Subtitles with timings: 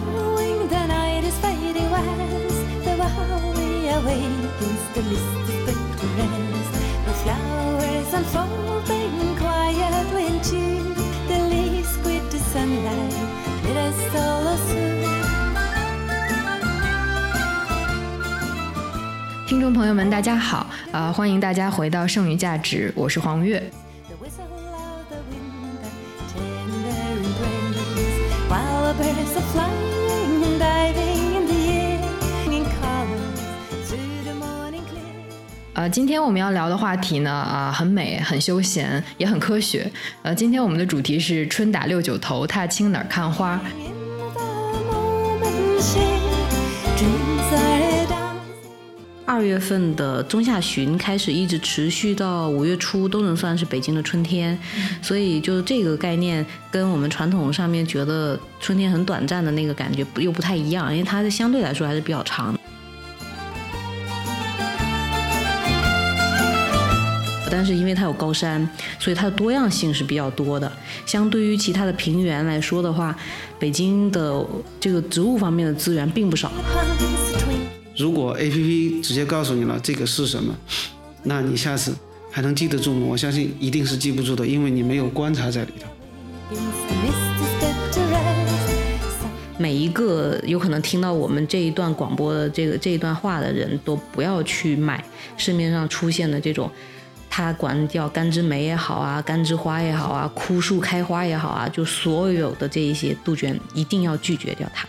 [0.00, 2.60] flowing, the night is fading west.
[2.84, 2.94] The
[3.56, 6.72] we awakens, the mist is but to rest.
[7.06, 10.94] The flowers unfolding quietly into
[11.28, 13.14] the leaves squid to sunlight.
[13.64, 15.04] Let us all soon.
[19.46, 23.62] 听众朋友们，大家好，呃，欢迎大家回到剩余价值，我是黄月。
[35.86, 39.88] 呃，今天我们要聊的话题呢，啊，很美，很休闲，也很科学。
[40.22, 43.60] 呃，今天我们的主题是春打六九头，踏青哪儿看花？
[49.24, 54.58] 二月份的中下旬开始，一直持续到五月初，都能算是北京的春天。
[55.00, 62.58] 所以，就这个概念，跟我们传统上面觉得春天很短暂的那个感觉又不太一样，因为它相对来说还是比较长。
[67.50, 70.70] 但是因为它有高山，所以它的多样性是比较多的。
[71.04, 73.16] 相对于其他的平原来说的话，
[73.58, 74.44] 北京的
[74.80, 76.50] 这个植物方面的资源并不少。
[77.96, 80.54] 如果 A P P 直接告诉你了这个是什么，
[81.22, 81.94] 那你下次
[82.30, 83.06] 还能记得住吗？
[83.08, 85.88] 我相信一定是记不住的，因为你没有观察在里头。
[89.58, 95.02] 每一个有可能听到我们这一段广播的这个这一段话的人都不要去买
[95.38, 96.70] 市面上出现的这种，
[97.36, 104.88] 它管叫干枝梅也好啊，干枝花也好啊，枯树开花也好啊，就所有的这一些杜鹃一定要拒绝掉它。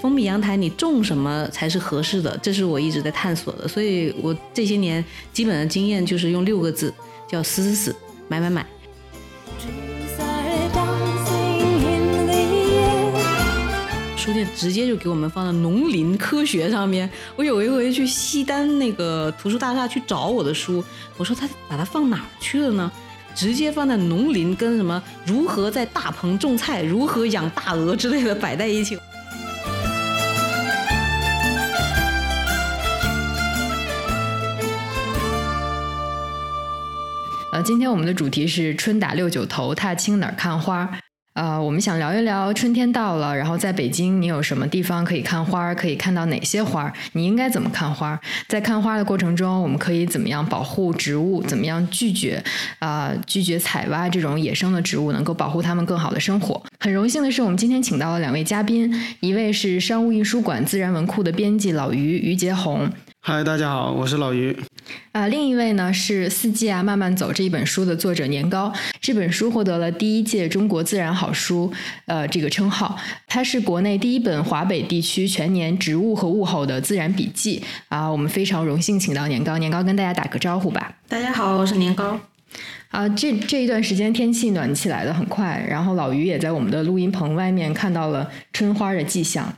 [0.00, 2.38] 封闭阳台，你种什么才是合适的？
[2.40, 3.66] 这是我一直在探索的。
[3.66, 6.94] 所以我这些年基本的经验就是用六个字，
[7.28, 7.96] 叫死死死，
[8.28, 8.64] 买买买。
[14.26, 17.08] 书店直接就给我们放到农林科学上面。
[17.36, 20.84] 我有一回去西单那个图书大厦去找我的书，
[21.16, 22.90] 我说他把它放哪去了呢？
[23.36, 28.98] 直接放在农林跟什么如何在大棚种菜、如何养大鹅之类的摆在一起。
[37.52, 40.98] 呃，今天我们的主题是春打六九头，踏青哪儿看花？
[41.36, 45.74] 呃，我们想聊一聊春天到了，然后在北京你有什么地方可以看花儿？
[45.74, 46.92] 可以看到哪些花儿？
[47.12, 48.18] 你应该怎么看花儿？
[48.48, 51.42] 在看花的过程中，我们可以怎么样保护植物？
[51.42, 52.42] 怎么样拒绝
[52.78, 56.62] 啊拒绝采挖这种野生的植物，能够保护它们更好的生活？
[56.80, 62.90] 很荣幸的是，我们今天请到了两位嘉宾，一位是商务印书馆自然文库的编辑老于于杰红。
[63.28, 64.56] 嗨，大家好，我是老于。
[65.10, 68.72] 啊，另一位呢是《四季啊慢慢走》这一本书的作者年糕。
[69.00, 71.72] 这本书获得了第一届中国自然好书
[72.04, 72.96] 呃这个称号。
[73.26, 78.08] 它是国内第一本华北地区全年植物和物候的自然笔记啊。
[78.08, 80.94] 我们非常荣幸请到年糕，年糕跟大家打个招呼吧。
[81.08, 82.20] 大家好，我是年糕。
[82.90, 89.52] 啊，这这一段时间天气暖起来的很快，然后老于也在我们的录音棚外面看到了春花的迹象。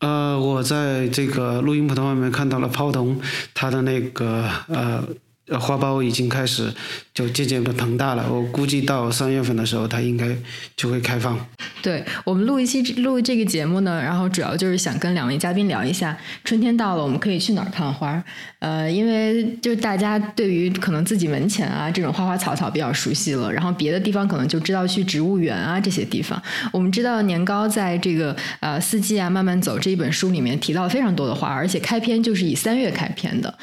[0.00, 3.20] 呃，我在这个录音棚的外面看到了泡桐，
[3.54, 5.02] 他的那个呃。
[5.48, 6.72] 呃花苞已经开始
[7.12, 10.36] 就渐渐的膨大了，我估计到三月份的时候，它应该
[10.76, 11.38] 就会开放。
[11.80, 18.22] 对我们录一期录这个节目呢，然后主要就是想跟两位嘉宾聊一下，春天到了，我们可以去哪儿看花？
[18.58, 26.40] 呃，因为就是大家对于可能自己门前啊这种花花草草比较熟悉了，然后别的地方可能就知道去植物园啊这些地方。
[26.72, 33.56] 我们知道年糕在这个呃四季啊慢慢走这一本书里面提到非常多的花，而且开篇就是以三月开篇的。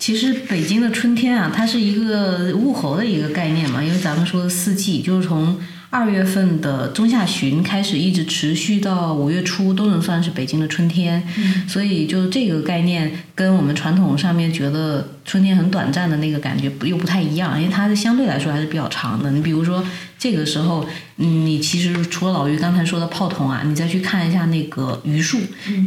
[0.00, 5.56] 其实北京的春天啊，它是一个物候的一个概念嘛，因为咱们说四季就是从。
[5.90, 11.20] 二月份的中下旬开始，一直持续到五月初，都能算是北京的春天。
[11.68, 19.32] 所以，就这个概念跟我们传统上面觉得春天很短暂的那个感觉又不太一样，因为它是相对来说还是比较长的。
[19.32, 19.84] 你比如说，
[20.16, 20.86] 这个时候，
[21.16, 25.38] 嗯你其实除了老于刚才说的泡桐啊，你再去看一下那个榆树，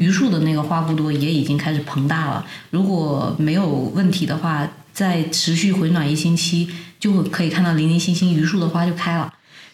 [0.01, 2.45] 榆树的那个花骨朵也已经开始膨大了。
[2.71, 6.67] 如果没有问题的话，再持续回暖一星期，
[6.99, 9.31] 就会可以看到零零星星榆树的花就开了。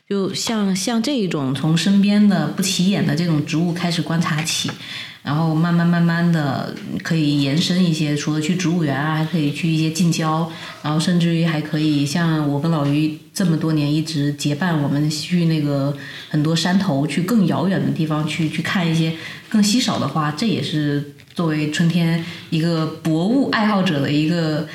[0.10, 4.72] 就像像这一种从身边的不起眼的这种植物开始观察起，
[5.22, 10.52] 然后慢慢慢慢的可以延伸一些，除了去植物园啊，还可以去一些近郊，
[10.82, 15.96] 然后甚至于还可以像我跟老于这么多年一直结伴，我们去那个
[16.28, 19.14] 很多山头，去更遥远的地方去去看一些
[19.48, 24.68] 更稀少的花，这也是作为春天一个博物爱好者的一个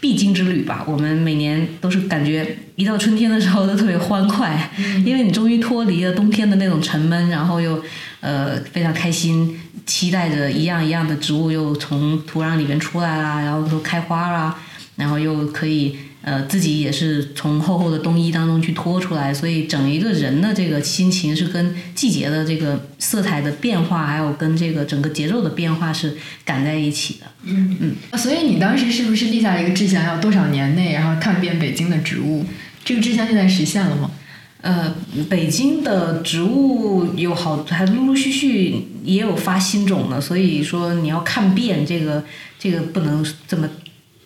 [0.00, 0.84] 必经之旅吧。
[0.88, 4.70] 我们每年都是感觉一到春天的时候都特别欢快，
[5.04, 7.82] 因为你终于脱离了冬天的那种沉闷，然后又
[8.20, 14.56] 呃非常开心，期待着一样一样的植物又从土壤里面出来啦，然后都开花啦，
[14.96, 15.96] 然后又可以。
[16.22, 27.26] 呃，自己也是从厚厚的冬衣当中去脱出来，所以整一个人的这个心情是跟季节的这个色彩的变化，还有跟这个整个节奏的变化是赶在一起的。
[27.44, 28.18] 嗯嗯。
[28.18, 32.44] 所以你当时是不是立下一个志向，要多少年内然后看遍北京的植物？
[32.90, 34.10] 这个志向现在实现了吗？
[34.62, 34.92] 呃，
[35.28, 42.24] 北京的植物有好，还陆陆续续也有发新种的，所以说你要看遍这个，
[42.58, 43.68] 这个不能这么。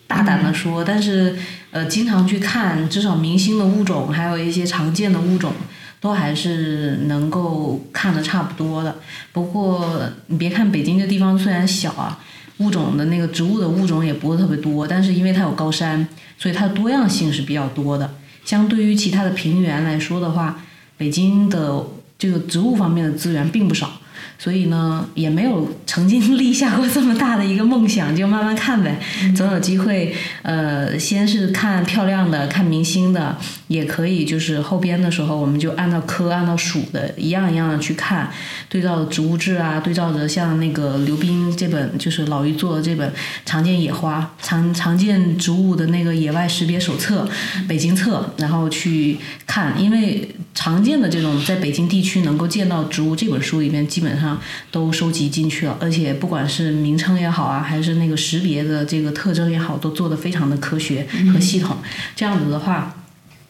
[0.07, 1.35] 大胆的说，但是
[1.69, 5.51] 呃，经常去看，至少明星的物种，还有一些常见的物种，
[5.99, 8.95] 都还是能够看的差不多的。
[9.31, 12.19] 不过你别看北京这地方虽然小啊，
[12.57, 16.07] 物种的那个植物的物种也不会特别多，但是因为它有高山，
[16.37, 18.15] 所以它的多样性是比较多的。
[18.45, 20.63] 相对于其他的平原来说的话，
[20.95, 21.85] 北京的
[22.17, 23.91] 这个植物方面的资源并不少。
[24.37, 28.99] 所以呢，也没有曾经立下过这么大的一个梦想，就慢慢看呗，
[29.33, 30.13] 总有机会。
[30.41, 38.31] 呃，先是看漂亮的，看明星的，也可以就是后边的时候，我们就按照科、按照属的一样一样的去看，
[38.69, 43.09] 对照植物志啊，对照着像那个刘斌这本就是老于做的这本
[43.45, 47.27] 《常见野花常常见植物的那个野外识别手册》
[47.67, 54.39] 北京册，然后去看，因为常见的这种在北京地区能够见到植物这本书里面基本上。
[54.71, 61.77] 都收集进去了，而且不管是名称也好啊，还是那个识别的这个特征也好，都做得非常的科学和系统。
[62.13, 62.93] 这样子的话，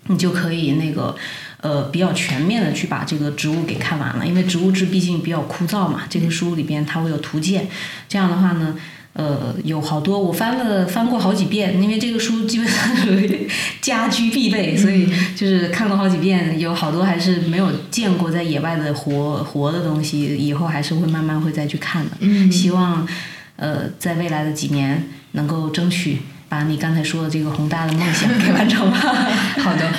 [0.07, 1.15] 你就可以那个
[1.61, 4.25] 呃比较全面的去把这个植物给看完了。
[4.25, 7.67] 因为植物志毕竟比较枯燥嘛，这个书里边它会有图鉴。
[8.09, 8.75] 这样的话呢。
[9.17, 13.47] 呃，有好多我翻了翻过好几遍，因为这个书基本上属于
[13.79, 16.59] 家居必备，所以就是看了好几遍。
[16.59, 22.11] 有好多还是没有见过在野外的活活的东西，以后还是会慢慢会再去看的。
[22.19, 23.07] 嗯，希望
[23.55, 26.17] 呃在未来的几年能够争取
[26.55, 28.89] 把你刚才说的这个宏大的梦想给完成。
[29.59, 29.91] 好的，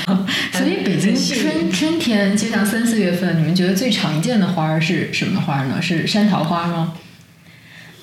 [0.52, 5.82] 所以北京春春天就像三四月份，你们觉得最常见的花儿是什么花呢？
[5.82, 6.94] 是山桃花吗？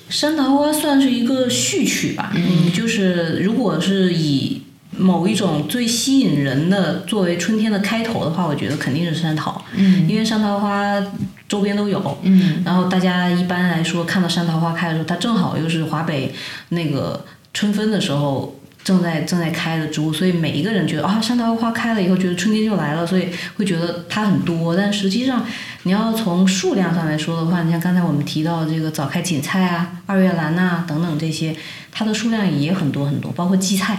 [0.08, 4.62] 山桃花算是一个序曲吧，嗯，就是如果是以
[4.96, 11.04] 某一种最吸引人的作为春天的开头的话，我觉得肯定是山桃，嗯，因为山桃花
[11.48, 16.32] 周边都有，嗯，然后大家一般来说看到山桃花开的时候，它正好又是华北
[16.68, 17.24] 那个
[17.54, 18.60] 春分的时候。
[18.84, 24.76] 正在正在开的植物，所以每一个人觉得啊，山桃花开了以后，觉得春天就来了，所以会觉得它很多。
[24.76, 25.42] 但实际上，
[25.84, 31.56] 你要从数量上来说的话，你像刚才我们提到这个早开锦菜啊、二月兰呐等等这些，
[31.90, 33.96] 它的数量也很多很多，包括荠菜。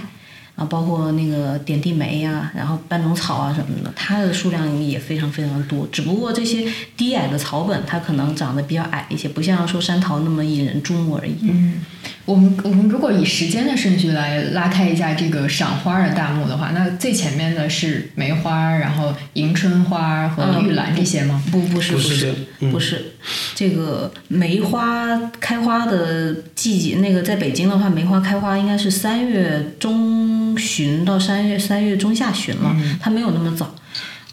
[0.56, 5.86] 啊，包括那个点地梅呀，然后斑种草啊什么的，它的数量也非常非常多。
[5.92, 6.66] 只不过这些
[6.96, 11.36] 低矮的草本，它可能长得比较矮一些，不像说山桃那么引人注目而已。
[11.42, 11.82] 嗯，
[12.24, 21.44] 我们我们如果以时间的顺序来拉开一下这个赏花的大幕的话，那最前面的是梅花，然后迎春花和玉兰这些吗？
[21.52, 22.34] 不，不是，不是，
[22.72, 23.15] 不是。
[23.54, 30.34] 这个梅花开花的季节，那个在北京的话，梅花开花应该是三月中。
[30.58, 33.76] 旬到三月三月中下旬了，它没有那么早。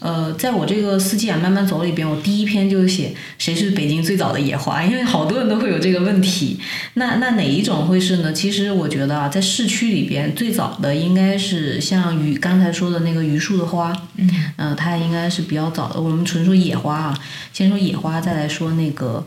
[0.02, 6.58] 呃，在我这个四季啊慢慢走里边，我第一篇就是写谁是北京最早的野花，因为好多人都会有这个问题。
[6.94, 8.32] 那那哪一种会是呢？
[8.32, 13.92] 其实我觉得啊，在市区里边最早的应该是像榆刚才说的那个榆树的花，
[14.56, 16.00] 嗯，它应该是比较早的。
[16.00, 17.18] 我们纯说野花啊，
[17.52, 19.24] 先说野花，再来说那个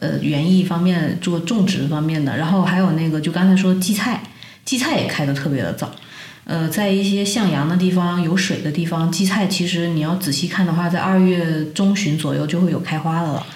[0.00, 4.22] 呃园艺方面做种植方面的，然后还有那个就刚才说荠菜，
[4.64, 5.94] 荠菜也开的特别的早。
[6.44, 13.46] 呃，在一些向阳的地方、有水的地方，荠菜其实你要仔细看的话，在二月中旬左右就会有开花的了。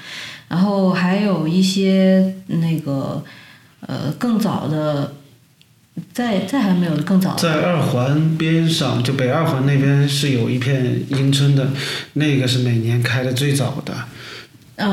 [0.49, 3.23] 然后还有一些那个
[3.81, 5.13] 呃更早的，
[6.15, 7.37] 在在还没有更早。
[7.37, 11.69] 在二环边上，就北二环那边是有一片迎春的，
[12.15, 13.95] 那个是每年开的最早的。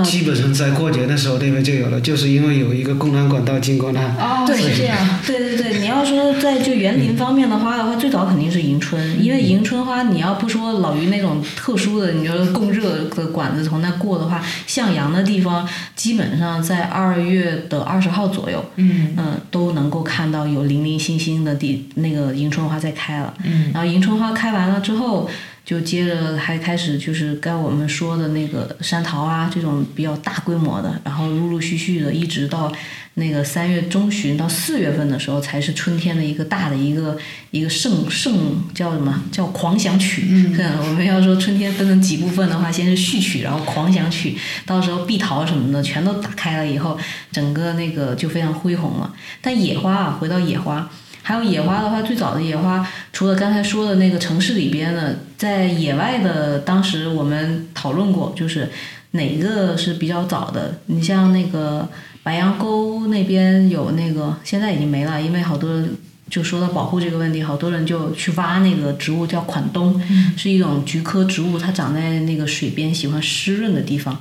[0.03, 4.01] 基本上在过节的时候那边就有了，就是因为有一个供暖管道经过那。
[4.17, 4.97] 哦，对，是这样。
[5.27, 23.33] 对对对，你要说在就园林方面的花的话，最早肯定是迎春，因为迎春花你要不说老于那种特殊的，你说供热的管子从那过的话，向阳的地方基本上在二月的二十号左右，嗯嗯，都能够看到有零零星星的地那个迎春花在开了。
[23.43, 25.29] 嗯，然后迎春花开完了之后。
[25.65, 32.71] 就接着还开始就是该我们说的那个山桃啊这种比较大规模的，然后陆陆续续的一直到
[33.15, 37.17] 那个三月中旬到四月份的时候，才是春天的一个大的一个
[37.49, 40.27] 一个盛盛叫什么叫狂想曲。
[40.29, 40.55] 嗯，
[40.87, 46.95] 我们要说春天分成几部分的话，先是序曲，然后狂想曲，到时候碧桃什么的全都打开了以后，
[47.31, 49.11] 整个那个就非常恢宏了。
[49.41, 50.87] 但野花啊，回到野花。
[51.27, 58.69] 还有野花的话，最早的野花，除了刚才说的那个城市里边的，在野外的，当时我们讨论过，就是
[59.11, 60.79] 哪个是比较早的。
[60.85, 61.89] 你像那个
[62.21, 65.95] 白杨沟那边有那个，现在已经没了，因为好多人
[66.29, 69.99] 就说到保护这个问题，好多人就去挖那个植物，叫款冬，
[70.37, 74.15] 是一种菊科植物，它长在那个水边，喜欢湿润的地方。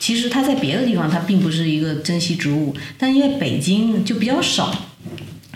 [0.00, 4.74] 其实它在别的地方它并不是一个珍稀植物，但因为北京就比较少。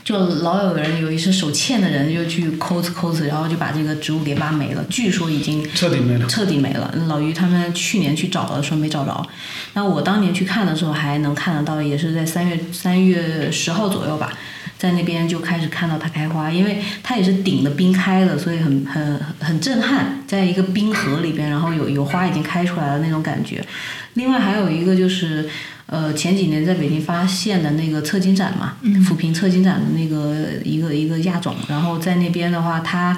[0.05, 4.85] 就老有人有一次手欠的人就去抠子抠子，然后就把这个植物给挖没了。
[4.91, 6.95] 据说已经彻底没了，彻底没了。
[7.09, 9.27] 老于他们去年去找的时候没找着，
[9.73, 14.31] 那我当年去看的时候还能看得到，也是在三月三月十号左右吧，
[14.77, 23.65] 在那边就开始看到它开花，因为它也是顶的冰开的，所以很很很震撼，在一个冰河里边，然后有有花已经开出来了那种感觉。
[24.13, 25.49] 另外还有一个就是。
[25.87, 28.76] 呃，前几年在北京发现的那个侧金盏嘛，
[29.07, 33.14] 抚平侧金盏的那个一个一个亚种，然后在那边的话，它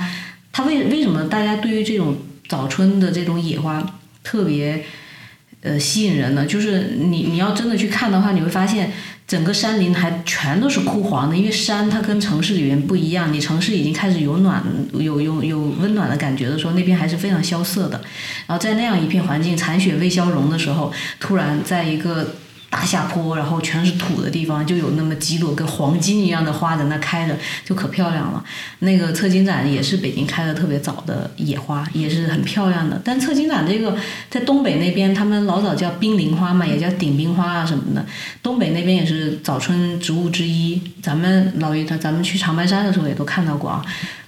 [0.52, 2.16] 它为为什么大家对于这种
[2.48, 4.84] 早春的这种野花特别
[5.62, 6.44] 呃吸引人呢？
[6.44, 8.90] 就是你你要真的去看的话，你会发现
[9.28, 18.00] 整个山林还全都是枯黄的，因为山它跟城市里面不一样，你城市已经开始有暖有有有温暖的感觉的时候，那边还是非常萧瑟的。
[18.46, 22.34] 然后在那样一片环境残雪未消融的时候，突然在一个
[22.68, 28.44] 大下坡，然后全是土的地方，就有那么几朵跟黄金一样的花在那开着，就可漂亮了。
[28.80, 33.00] 那个侧金盏也是北京开的特别早的野花，也是很漂亮的。
[33.04, 33.96] 但侧金盏这个
[34.28, 38.04] 在东北那边，他们老早叫冰凌花嘛，也叫顶冰花啊什么的。
[38.42, 40.80] 东北那边也是早春植物之一。
[41.00, 43.84] 咱们老于他，咱们去长白山的时候也都看到过啊。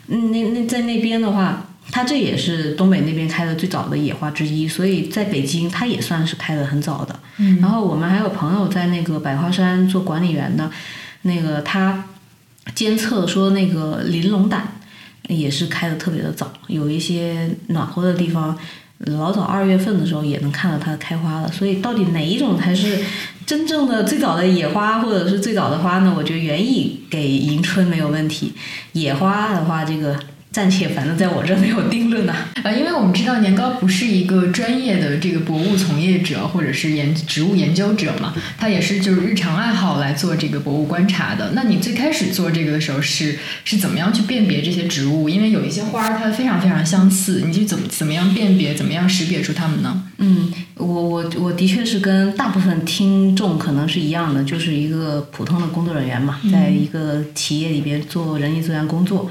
[0.06, 1.67] 嗯，那那在那边的话。
[1.90, 7.18] 它这也是东北那边开的最早的野花之一，所以在北京它也算是开的很早的。
[7.60, 10.70] 然后我们还有朋友在那个百花山做管理员的，
[11.22, 12.04] 那个他
[12.74, 14.80] 监测说那个玲珑胆
[15.28, 18.56] 也是开的特别的早，有一些暖和的地方，
[18.98, 21.50] 老早二月份的时候也能看到它开花了。
[21.50, 22.98] 所以到底哪一种才是
[23.46, 26.14] 真正的最早的野花，或者是最早的花呢？
[26.14, 28.52] 我觉得园艺给迎春没有问题，
[28.92, 30.14] 野花的话这个。
[30.50, 32.34] 暂且，反正在我这没有定论呢。
[32.64, 41.52] 呃，因为我们知道年糕不是一个专业的这个博物从业者或者是研植物研究者嘛，他也是就是日常爱好来做这个博物观察的。
[41.54, 45.28] 那你最开始做这个的时候是是怎么样去辨别这些植物？
[45.28, 50.02] 因为有一些花儿它非常非常相似，你就怎么怎么样辨别，怎么样识别出它们呢？
[50.16, 59.30] 嗯，我我我的确是跟大部分听众可能是一样的，就是一个普通的工作人员嘛，在一个企业里边做人力资源工作。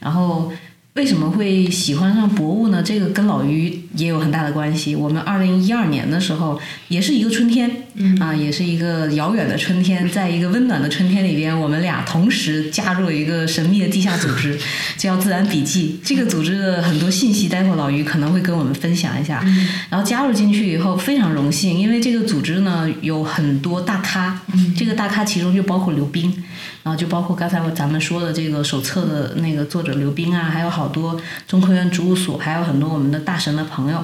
[0.00, 0.52] 然后
[0.94, 2.82] 为什么会喜欢上博物呢？
[2.82, 4.96] 这个跟老于也有很大的关系。
[4.96, 7.70] 我们二零一二年的时候，也是一个春天，
[8.18, 14.58] 啊，也是一个遥远的春天，在一个温暖的春天里边，我们俩同时加入了一个神秘的地下组织，
[14.98, 16.00] 叫自然笔记。
[16.02, 19.44] 这个组织的很多信息，待会老于可能会跟我们分享一下。
[19.90, 24.40] 然后加入进去以后，非常荣幸，因为这个组织呢有很多大咖，
[24.76, 26.34] 这个大咖其中就包括刘冰。
[26.82, 34.02] 然后就包括刚才咱们说的这个手册的那个作者刘冰啊，还有好多中科院植物所，还有很多我们的大神的朋友，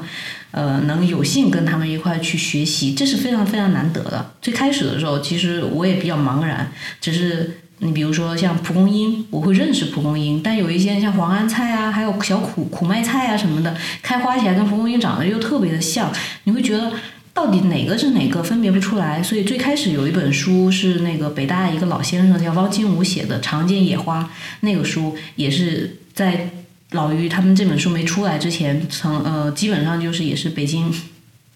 [0.51, 4.33] 呃，能有幸跟他们一块去学习，这是非常非常难得的。
[4.43, 16.13] 最开始的时候，其实我也比较茫然，只是你比如说像蒲公英，我会认识蒲公英，但有一些像黄安菜啊，还有小苦苦麦菜啊什么的，开花起来跟蒲公英长得又特别的像，
[16.45, 16.93] 你会觉得。
[17.37, 24.23] 到底哪个是哪个分别不出来，所以最开始有一本书是那个北大一个老先生叫汪金武写的《常见野花》，
[24.61, 26.49] 那个书也是在
[26.93, 30.91] 老于他们这本书没出来之前，曾呃基本上就是也是北京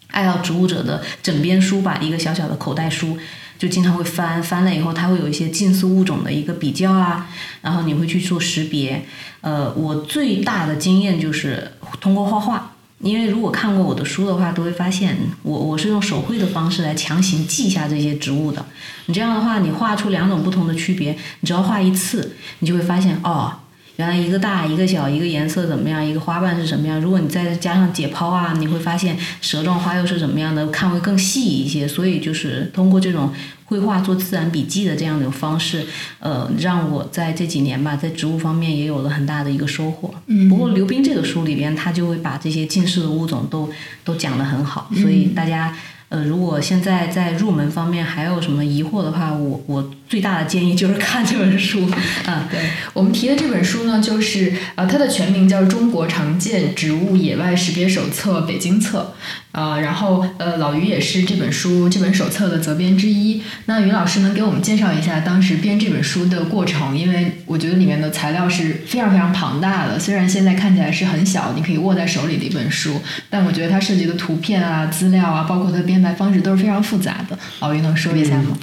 [0.08, 3.16] 爱好植物者的枕边书吧，一个小小的口袋书，
[3.58, 7.26] 就经常会翻翻了以后，它会有一些近似物种的一个比较啊，
[7.62, 9.02] 然后你会去做识别。
[9.40, 11.72] 呃，我最大的经验就是
[12.02, 12.76] 通过画画。
[13.00, 18.64] 因为如果看过我的书的话，都会发现我我是用手绘的方式来强行记下这些植物的。
[19.06, 23.52] 你这样的话，你画出两种不同的区别，你只要画一次，你就会发现哦，
[24.00, 26.98] 原来一个大一个小，一个颜色怎么样，一个花瓣是什么样。
[26.98, 31.86] 如果你再加上解剖啊，你会发现蛇状花又是怎么样的，看会更细一些。
[31.86, 33.30] 所以就是通过这种
[33.66, 35.84] 绘画做自然笔记的这样的方式，
[36.18, 40.14] 呃，让我在这几年吧，在植物方面也有了很大的一个收获。
[40.28, 43.68] 嗯不过刘冰这个书里边，他就会把这些近似的物种都
[44.02, 45.76] 都讲得很好，所以大家。
[46.10, 51.88] 呃，如果现在在入门方面还有什么疑惑的话，我我最大的建议就是看这本书
[52.26, 52.46] 啊。
[52.52, 52.58] 对
[52.92, 59.14] 我们提的这本书呢，就是呃，它的全名叫《中国常见植物野外识别手册北京册》
[59.52, 63.42] 啊、然后呃，老于也是这本书这本手册的责编之一。
[63.66, 66.96] 那于老师能给我们介绍一下当时编这本书的过程？
[66.96, 77.36] 因为我觉得里面的材料是非常非常庞大的，虽然现在看起来是很小，你可以握在手里的一本书，但我觉得它涉及的图片啊、资料啊，包括它的编排方式都是非常复杂的。
[77.58, 78.56] 老于能说一下吗？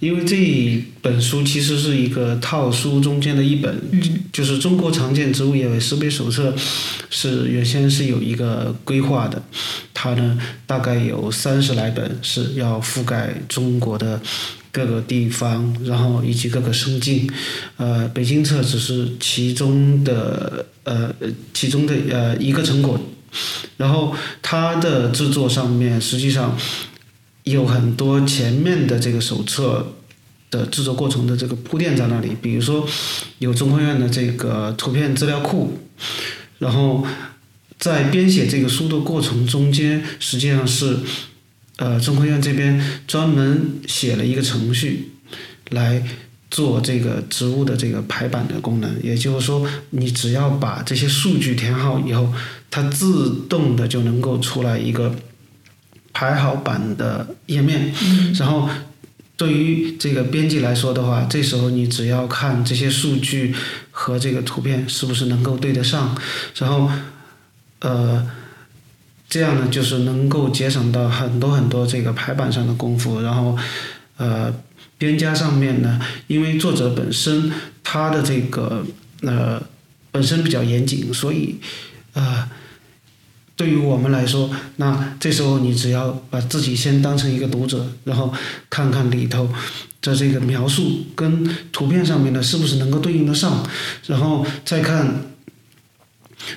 [0.00, 3.76] 因为这一本书其实是一个套书中间的一本，
[4.32, 6.52] 就是《中国常见植物野外识别手册》，
[7.10, 9.42] 是原先是有一个规划的，
[9.92, 14.20] 它呢大概有三十来本是要覆盖中国的
[14.70, 17.28] 各个地方，然后以及各个生境，
[17.76, 21.12] 呃，北京册只是其中的呃
[21.52, 23.00] 其中的呃一个成果，
[23.76, 26.56] 然后它的制作上面实际上。
[27.44, 29.84] 有很多前面的这个手册
[30.52, 32.86] 的制作过程的这个铺垫在那里，比如说
[33.40, 35.76] 有中科院的这个图片资料库，
[36.60, 37.04] 然后
[37.80, 40.98] 在编写这个书的过程中间，实际上是
[41.78, 45.10] 呃中科院这边专门写了一个程序
[45.70, 46.00] 来。
[46.52, 52.30] 做这个植物的这个排版的功能，也就是说，你只要把这些数据填好以后，
[52.70, 55.16] 它自动的就能够出来一个
[56.12, 57.90] 排好版的页面，
[58.34, 58.68] 然后
[59.42, 63.52] 对于这个编辑来说的话，这时候你只要看这些数据
[63.90, 66.16] 和这个图片是不是能够对得上，
[66.56, 66.88] 然后
[67.80, 68.24] 呃，
[69.28, 73.58] 这样呢就是能够节省到很多很多这个排版上的功夫，然后
[74.16, 74.54] 呃
[74.96, 77.50] 编加上面呢，因为作者本身
[77.82, 78.86] 他的这个
[79.22, 79.60] 呃
[80.12, 81.56] 本身比较严谨，所以
[82.12, 82.48] 呃。
[83.54, 88.32] 对于我们来说，那这时候你只要把自己先当成一个读者，然后
[88.70, 89.48] 看看里头
[90.00, 93.64] 的这个描述跟图片上面的是不是能够对应得上，
[94.06, 95.22] 然后再看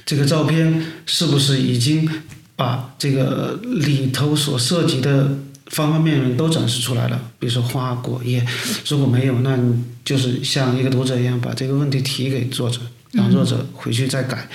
[0.06, 2.10] 这个照片是不是已经
[2.56, 7.22] 把这个里头所涉及的方方面面都展示出来了。
[7.38, 8.44] 比如说花果叶，
[8.88, 12.80] 如果没有，那你就是像一个读者一样把这个问题提给作者，
[13.12, 14.50] 让作者回去再改，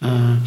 [0.00, 0.46] 嗯。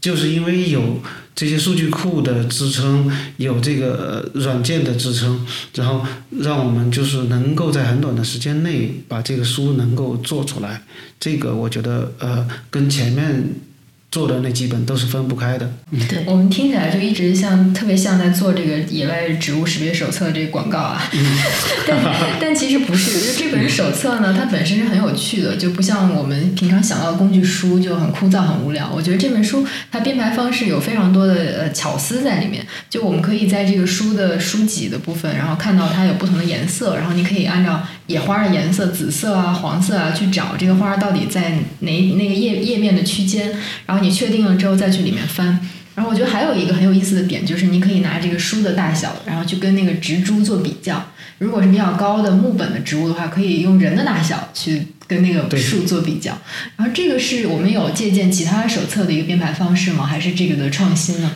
[0.00, 1.00] 就是因为有
[1.34, 6.06] 这些数据库的支撑，有这个软件的支撑，然后
[6.40, 10.82] 让我们就是能够在很短的时间内把这个书能够做出来。
[11.20, 13.44] 这个我觉得呃，跟前面
[14.10, 15.70] 做的那几本都是分不开的。
[16.08, 21.02] 对，我们听起来就一直像特别像在做这个野外植物识别手册这个广告啊，
[21.86, 21.98] 但
[22.40, 28.90] 但其实不是，就这本手册呢，它本身是很有趣的，就不像我们平常想到的工具书就很枯燥很无聊。
[28.94, 43.50] 我觉得这本书它编排方式有非常多的呃巧思在里面，就我们可以在这个书的书脊的部分，然后看到它有不同的颜色，然后你可以按照野花的颜色，紫色啊、黄色啊，去找这个花到底在哪那个页页面的区间，
[43.86, 45.58] 然后你确定了之后再去里面翻。
[45.94, 51.04] 然后我觉得还有一个很有意思的点，就是你可以拿这个书的大小，然后去跟那个植株做比较。
[51.38, 56.36] 如果是比较高的木本的植物的话，可以用人的大小去跟那个树做比较。
[56.76, 60.06] 然后这个是我们有借鉴其他手册的一个编排方式吗？
[60.06, 61.30] 还是这个的创新呢？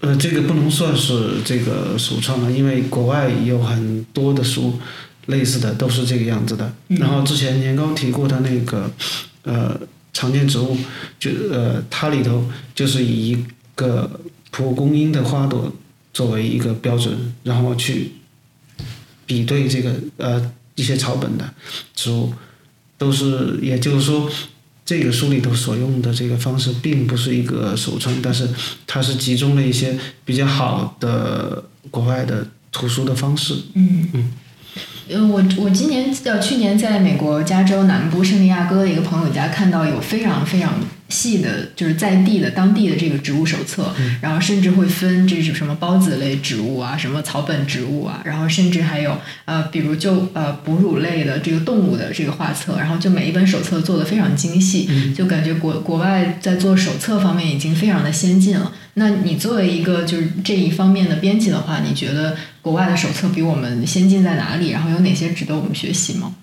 [0.00, 4.78] 呃，这个不能算是这个首创了，因为国外有很多的书
[5.26, 6.72] 类似的都是这个样子的。
[6.88, 8.90] 然后之前年糕提过的那个
[9.42, 9.80] 呃
[10.14, 10.74] 常见植物，
[11.20, 14.18] 就呃它里头就是以一个
[14.50, 15.70] 蒲公英的花朵
[16.14, 18.12] 作为一个标准，然后去
[19.26, 21.52] 比对这个呃一些草本的
[21.94, 22.32] 植物，
[22.96, 24.30] 都是也就是说。
[24.86, 28.46] 这个书里头所用的这个方式并不是一个首创，但是
[28.86, 33.54] 它是集中了一些比较好的国外的图书的方式。
[33.72, 34.32] 嗯嗯。
[35.08, 40.72] 呃，我我今年呃去年在美国加州南部圣地亚哥的一个朋友家看到有非常非常
[41.10, 58.72] 细的，就是在地的当地的这个植物手册，然后甚至会分这是什么孢子类植物啊，什么草本植物啊，然后甚至还有呃，比如就呃哺乳类的这个动物的这个画册，然后就每一本手册做的非常精细，就感觉国国外在做手册方面已经非常的先进了。
[58.94, 64.70] 那你作为一个就是这一方面的编辑的话，你觉得国外的手册比我们先进在哪里？
[64.70, 66.34] 然后有哪些值得我们学习吗？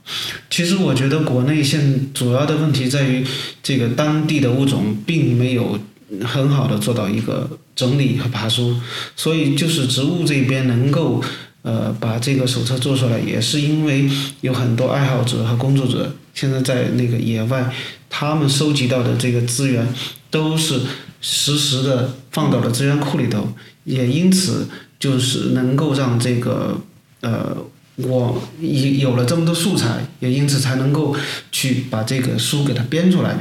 [0.50, 3.26] 其实我觉得国内现主要的问题在于
[3.64, 5.80] 这个当地的物种并没有
[6.24, 8.76] 很好的做到一个整理和爬书，
[9.16, 11.24] 所以就是植物这边能够
[11.62, 14.10] 呃把这个手册做出来，也是因为
[14.42, 17.74] 有很多爱好者和工作者现在在那个野外，
[18.10, 19.88] 他们收集到的这个资源
[20.30, 20.82] 都是
[21.22, 23.48] 实时的放到了资源库里头，
[23.86, 24.68] 也因此
[25.00, 26.82] 就是能够让这个
[27.22, 27.56] 呃。
[27.98, 31.16] 我已有了这么多素材，也因此才能够
[31.52, 33.38] 去把这个书给它编出来。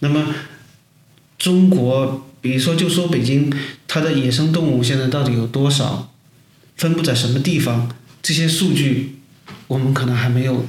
[0.00, 0.26] 那么，
[1.36, 3.52] 中国，比如说就说北京，
[3.88, 6.12] 它的野生动物现在到底有多少，
[6.76, 7.90] 分布在什么地方？
[8.22, 9.16] 这些数据
[9.66, 10.64] 我们可能还没有，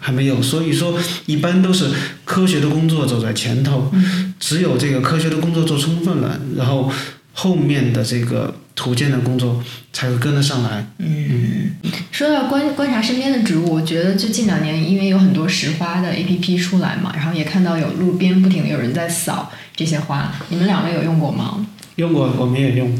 [0.00, 0.42] 还没有。
[0.42, 1.88] 所以说，一般都是
[2.24, 3.92] 科学的工作走在前头，
[4.40, 6.90] 只有这个科学的工作做充分了，然后
[7.32, 8.52] 后面的这个。
[8.76, 10.86] 图鉴的工作才会跟得上来。
[10.96, 11.72] 嗯，
[12.10, 20.32] 说到观观察身边的植物，我觉得就近两年，因为有很多拾花的 A P P 出来嘛，然后也看到有路边不停的有人在扫这些花。
[20.48, 21.66] 你们两位有用过吗？
[21.96, 22.98] 用过，我们也用。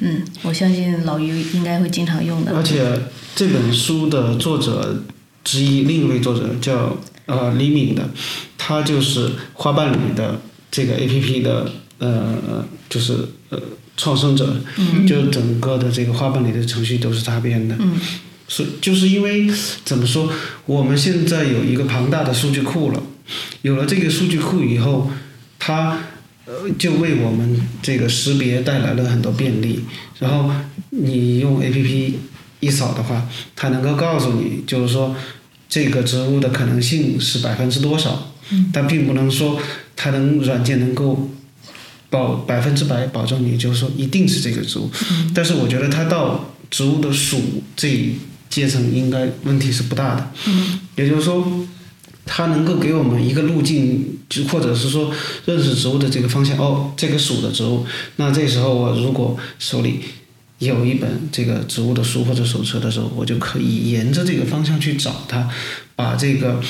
[0.00, 2.56] 嗯，我相信老于应该会经常用的。
[2.56, 2.84] 而且
[3.36, 5.04] 这本书的作者
[5.44, 8.08] 之一，另一位作者叫呃李敏的，
[8.56, 13.14] 他就是花瓣里的这个 A P P 的呃，就是
[13.50, 13.58] 呃。
[13.94, 14.56] 创生者，
[15.06, 17.76] 就整个的这个花瓣里的程序都是他编的，
[18.48, 19.46] 是就是因为
[19.84, 20.32] 怎么说，
[20.64, 23.02] 我们现在有一个庞大的数据库了，
[23.60, 25.10] 有了这个数据库以后，
[25.58, 25.98] 它
[26.46, 29.80] 呃就为我们这个识别带来了很多便利。
[30.18, 30.50] 然后
[30.88, 32.18] 你用 A P P
[32.62, 35.14] 一扫的话，它能够告诉你，就是说
[35.68, 38.32] 这个植物的可能性是百分之多少，
[38.72, 39.60] 但并不能说
[39.94, 41.28] 它能软件能够。
[42.12, 44.90] 保百分之百保证你就是说一定是这个植物，
[45.34, 47.40] 但是我觉得它到植物的属
[47.74, 48.16] 这一
[48.50, 50.30] 阶层应该问题是不大的，
[50.96, 51.42] 也就是说，
[52.26, 55.10] 它能够给我们一个路径，就或者是说
[55.46, 56.58] 认识植物的这个方向。
[56.58, 60.00] 哦，这个属的植物，那这时候我如果手里
[60.66, 65.48] 有一本这个植物的书或者手册的时候，我就可以沿着这个方向去找它，
[65.94, 66.60] 把这个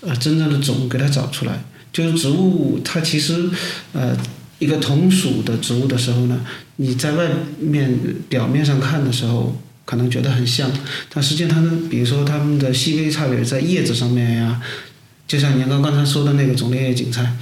[0.00, 1.64] 呃真正的种给它找出来。
[1.92, 3.48] 就是植物它其实
[3.92, 4.16] 呃。
[4.58, 6.40] 一个同属的植物的时候呢，
[6.76, 7.94] 你在外面
[8.26, 10.70] 表面上看的时候，可能觉得很像，
[11.12, 14.62] 但实际上它们，比如说它们的细微差别在叶子上面呀，
[15.28, 17.36] 就像您刚刚才说的那个种类叶锦菜，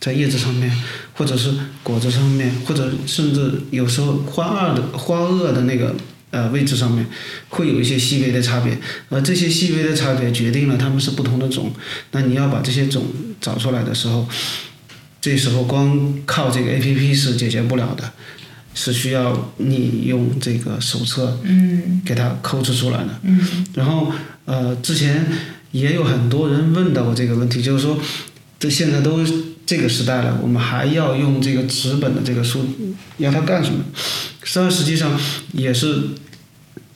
[0.00, 0.70] 在叶子上面，
[1.14, 5.94] 或者是果子上面，或者甚至有时候花二的花萼的那个
[6.30, 7.06] 呃位置上面，
[7.48, 11.72] 会有一些细微的差别，而这些细微的差别决定了它们是不同的种。
[12.12, 13.06] 那你要把这些种
[13.40, 14.28] 找出来的时候。
[15.20, 18.12] 这时候光靠这个 A P P 是解决不了的，
[18.72, 23.18] 是需要你用这个手册，嗯，给它抠制出来的。
[23.24, 24.12] 嗯，然后
[24.44, 25.26] 呃，之前
[25.72, 27.98] 也有很多人问到过这个问题，就是说，
[28.60, 29.26] 这现在都
[29.68, 32.64] 这个时代了，我们还要用这个纸本的这个书，
[33.18, 33.84] 要它干什么？
[34.42, 35.20] 实际上，实际上
[35.52, 36.04] 也是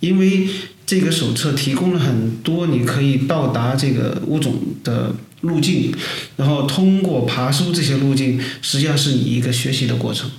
[0.01, 0.49] 因为
[0.87, 5.15] 这个手册提供了很多你可以到达这个物种的。
[5.43, 5.93] 路径，
[6.37, 10.31] 然后通过爬书这些路径，实际上是你一个学习的过程。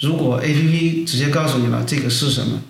[0.00, 2.62] 如果 A P P 直接告诉你了这个是什么，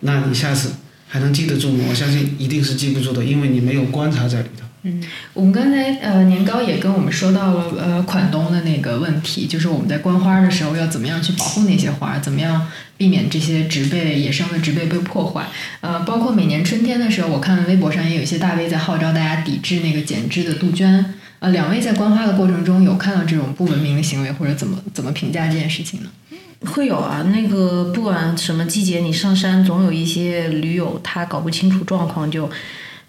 [0.00, 0.72] 那你下次
[1.06, 1.84] 还能记得住吗？
[1.88, 4.66] 我相信一定是记不住的，因为你没有观察在里头。
[4.84, 5.00] 嗯，
[5.32, 12.66] 我们刚才呃年糕也跟我们说到了呃款冬的那个问题，就是我们在观花的时候要怎么样去保护那些花，怎么样
[12.96, 15.46] 避免这些植被野生的植被被破坏。
[15.82, 21.14] 呃，包括每年春天的时候，我看微博上也有一些大 V 在号召大家抵制那个剪枝的杜鹃。
[21.38, 26.10] 呃，两位在观花的过程中有看到这种不文明的行为，或者怎么怎么评价这件事情呢？
[26.66, 32.50] 会有啊，那个不管什么季节，你上山总有一些驴友他搞不清楚状况就。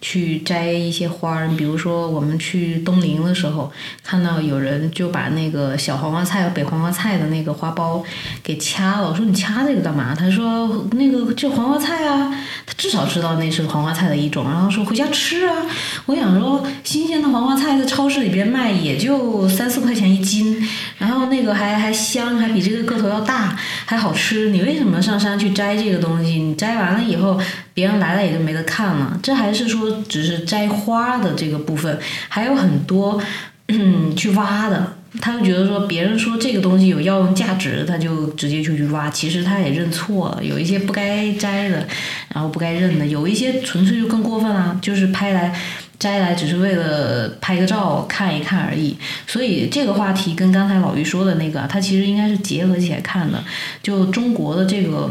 [0.04, 3.72] 去摘一些花儿，比如说我们去东陵的时候，
[4.04, 8.04] 看到有人就把那个小黄花菜和北黄花菜的那个花苞
[8.44, 9.10] 给掐了。
[9.10, 10.14] 我说你掐这个干嘛？
[10.14, 12.30] 他说那个这黄花菜啊，
[12.66, 15.56] 他至少知道那是黄花菜的一种，然后说回家吃啊。
[16.08, 20.62] 我想说新鲜的黄花菜在超市里边卖也就三四块钱一斤，
[20.98, 24.50] 然后那个还还香，还比这个个头要大，还好吃。
[24.50, 26.32] 你为什么上山去摘这个东西？
[26.42, 27.40] 你摘完了以后。
[27.74, 31.98] 别人来了也就没得看了，这还是说只是摘花的这个部分，
[32.30, 33.22] 还有很多
[34.16, 41.88] 去挖的，他就觉得说别人说这个东西有药用价值，他就直接就去挖，其实他也认错了，有一些不该摘的，
[42.34, 45.54] 然后不该认的，有一些纯粹就更过分了，就是拍来。
[46.00, 48.98] 摘来只是为了拍个照看一看而已。
[49.26, 53.42] 所以这个话题跟刚才老于说的那个，他其实应该是结合起来看的。
[53.82, 55.10] 就中国的这个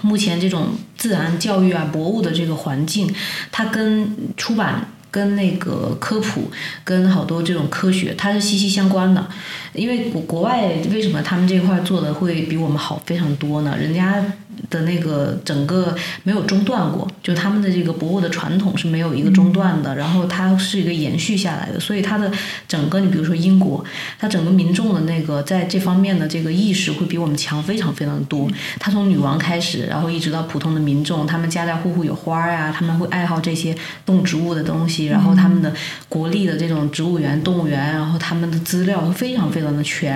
[0.00, 3.14] 目前这种自然教育啊、博物的这个环境，
[3.50, 4.88] 它跟出版。
[5.12, 6.50] 跟那个科普，
[6.84, 9.28] 跟好多这种科学，它是息息相关的。
[9.74, 13.76] 因为国国外为什么他们这块做的会比我们好非常多呢？
[13.78, 14.24] 人家
[14.70, 22.30] 的那个整个没有中断过，就他们的这个博物的传统是没有一个中断的，然后它是一个延续下来的，所以它的
[22.66, 23.84] 整个你比如说英国，
[24.18, 28.48] 它整个民众的那个在这方面的这个意识会比我们强非常非常的多。
[28.78, 35.72] 它从女王开始，然后一直到普通的民众，他们家家户户有花呀，他们会爱好这些动植物的东西，然后他们的
[36.08, 40.12] 国立的这种植物园、动物园，然后他们的资料非常非常的全。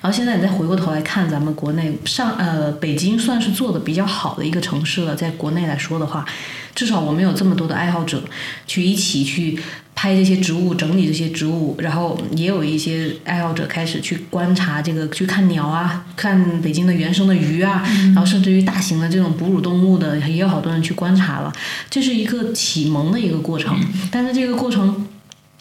[0.00, 6.24] 然后现在你再回过头来看咱们国内上呃北京算是做的比较好的一个城市了，在国内来说的话，
[6.74, 8.22] 至少我们有这么多的爱好者
[8.66, 9.58] 去一起去
[9.94, 17.82] 拍这些植物，整理这些植物，然后也有一些爱好者开始去观察这个，去看鸟啊，看北京的原生的鱼啊，
[18.14, 21.52] 然后甚至于大型的这种哺乳动物的，也有好多人去观察了，
[21.90, 23.78] 这是一个启蒙的一个过程，
[24.10, 25.06] 但是这个过程。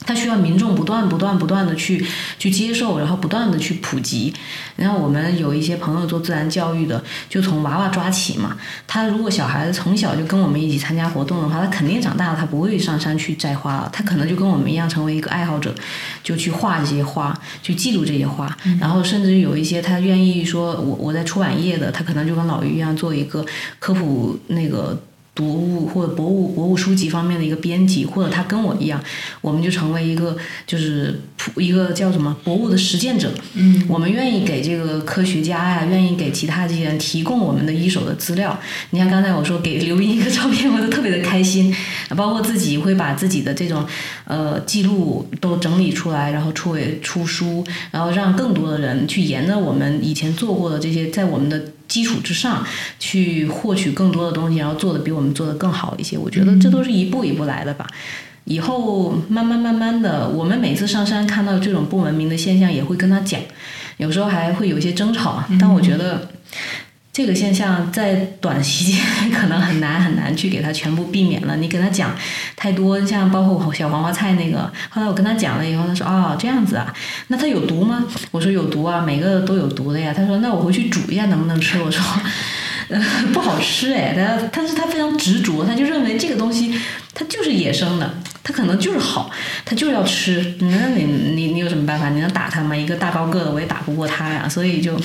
[0.06, 2.04] 它需要民众不断、不断、不断的去
[2.38, 4.34] 去接受，然后不断的去普及。
[4.76, 8.58] 然后我们有一些朋友做自然教育的，就从娃娃抓起嘛。
[8.88, 15.76] 他如果小孩子从小就跟我们一起参加活动的话，他肯定长大了，他不会上山去摘花了，他可能就跟我们一样成为一个爱好者，
[16.24, 18.58] 就去画这些花，去记录这些花。
[18.80, 23.46] 然后甚至有一些他愿意说，我我在出版业的，他可能就跟老于一样做一个
[23.80, 24.98] 科普那个。
[25.40, 29.02] 读物或者博物博物书籍方面的一个编辑，或者他跟我一样，
[29.40, 30.36] 我们就成为一个
[30.68, 33.32] 就是普一个叫什么博物的实践者。
[33.54, 38.60] 嗯，我们愿意给这个科学家呀，愿意给其他这些人提供我们的一手的资料。
[38.90, 41.74] 你像刚才我说给刘斌一个照片，我都特别的开心。
[42.18, 43.86] 包括自己会把自己的这种
[44.26, 51.62] 呃记录都整理出来，然后出为出书，然后让更多的人去沿着我们以前做过的这些，在我们的。
[51.90, 52.66] 基础之上
[53.00, 56.18] 去获取更多的东西，然后做的比我们做的更好一些。
[56.18, 57.86] 我觉得这都是一步一步来的吧。
[58.46, 63.42] 以后慢慢慢慢的，我们每次上山看到这种不文明的现象，也会跟他讲，
[63.98, 65.44] 有时候还会有一些争吵。
[65.60, 66.30] 但我觉得。
[67.20, 68.98] 这个现象在短时间
[69.30, 71.58] 可能很难很难去给他全部避免了。
[71.58, 72.16] 你跟他讲
[72.56, 76.94] 太多，像包括小黄花菜那个，后来我跟他讲了以后，他说哦这样子啊，
[77.28, 78.06] 那它有毒吗？
[78.32, 80.14] 我说有毒啊，每个都有毒的呀。
[80.16, 81.82] 他说那我回去煮一下能不能吃？
[81.82, 82.02] 我说
[82.88, 82.98] 呃
[83.34, 84.14] 不好吃哎。
[84.16, 86.74] 他但是他非常执着，他就认为这个东西
[87.14, 88.10] 它就是野生的，
[88.42, 89.30] 它可能就是好，
[89.66, 90.56] 他就是要吃。
[90.62, 92.08] 那你你你有什么办法？
[92.12, 92.74] 你能打他吗？
[92.74, 94.98] 一个大高个的我也打不过他呀，所以就。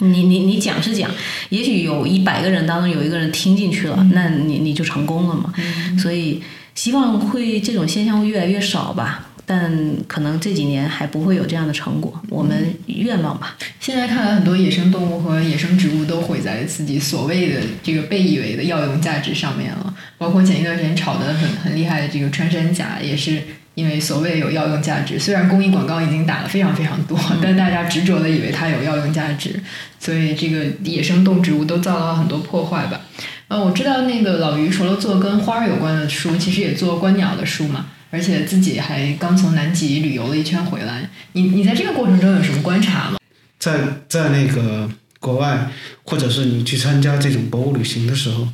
[0.00, 1.10] 你你你讲是讲，
[1.48, 5.52] 也许有一百个人当中有一个人听进去了，那你你就成功了嘛。
[5.98, 6.42] 所以
[6.74, 9.72] 希望会这种现象会越来越少吧，但
[10.06, 12.20] 可能这几年还不会有这样的成果。
[12.28, 13.56] 我们愿望吧。
[13.80, 23.42] 现在看来，很多野生动物和野生植物都毁在自己所谓的这个被以为的药用价值上面了，包括前一段时间炒得很很厉害的这个穿山甲也是。
[23.74, 29.54] 因为所谓有药用价值，虽然公益广告已经打了非常非常多，但大家执着的以为它有药用价值，
[29.98, 33.00] 所以这个野生动植物都遭到了很多破坏吧。
[33.48, 41.08] 呃，我知道那个老于除了做跟花有关的书，其实也做观鸟的书嘛，而且自己还刚从南极旅游了一圈回来。
[41.32, 43.18] 你你在这个过程中有什么观察吗？
[43.58, 45.70] 在在那个国外，
[46.04, 48.48] 或者是你去参加这种博物旅行的时候，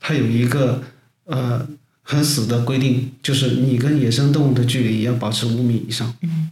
[0.00, 0.82] 它有一个
[1.24, 1.66] 呃。
[2.08, 6.14] 很死的规定就是你跟野生动物的距离要保持五米以上。
[6.22, 6.48] 嗯。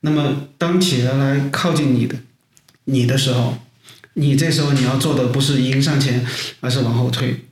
[0.00, 2.14] 那么当企鹅来靠近你的
[2.84, 3.58] 你的时候，
[4.14, 6.24] 你这时候你要做的不是迎上前，
[6.60, 7.44] 而是往后退，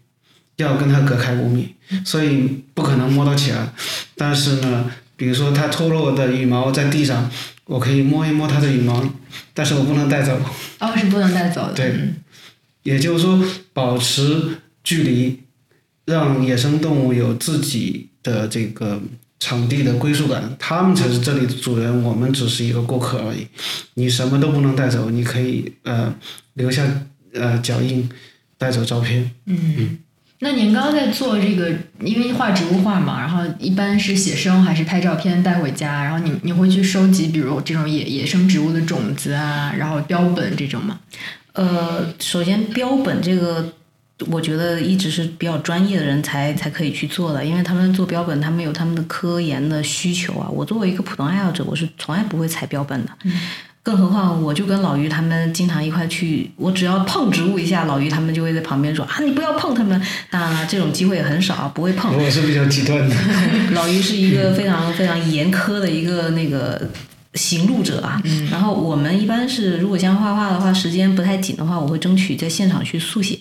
[0.56, 1.74] 要跟它隔开五米。
[2.04, 3.72] 所以不可能摸到起来。
[4.16, 7.30] 但是呢，比如说它脱落的羽毛在地上，
[7.66, 9.12] 我可以摸一摸它的羽毛，
[9.52, 10.40] 但是我不能带走。
[10.78, 11.74] 哦，是不能带走的。
[11.74, 11.94] 对。
[12.82, 15.40] 也就是说，保持距离。
[16.04, 19.00] 让野生动物有自己的这个
[19.44, 23.44] 场地的归属感，他们才是这里的主人，我们只是一个过客而已。
[23.94, 26.14] 你什么都不能带走，你可以呃
[26.54, 26.84] 留下
[27.34, 28.08] 呃脚印，
[28.56, 29.28] 带走照片。
[29.46, 29.98] 嗯，
[30.38, 31.72] 那您刚刚在做这个，
[32.04, 36.04] 因为画植物画嘛，然后一般是写生还是拍照片带回家？
[36.04, 41.00] 然后你你会去收集，比如这种野野生植物的种子啊，然后标本这种吗？
[41.54, 43.72] 呃，首先标本这个。
[44.30, 50.48] 我觉得一直是比较专业的人才才可以去做的，因为他们做标本，他们有他们的科研的需求啊。
[50.48, 53.10] 我作为一个普通爱好者，我是从来不会采标本的。
[53.82, 60.00] 更何况，我就跟老于他们经常一块去，我只要碰植物一下，老于他们就会在旁边说啊，你不要碰他们。
[60.30, 62.16] 当然了，这种机会也很少，不会碰。
[62.16, 63.16] 我是比较极端的。
[63.74, 66.88] 老于是一个非常非常严苛的一个那个。
[67.34, 73.38] 行路者啊，然后我们一般是，如果像画画的话，时间不太紧的话，我会争取在现场去速写，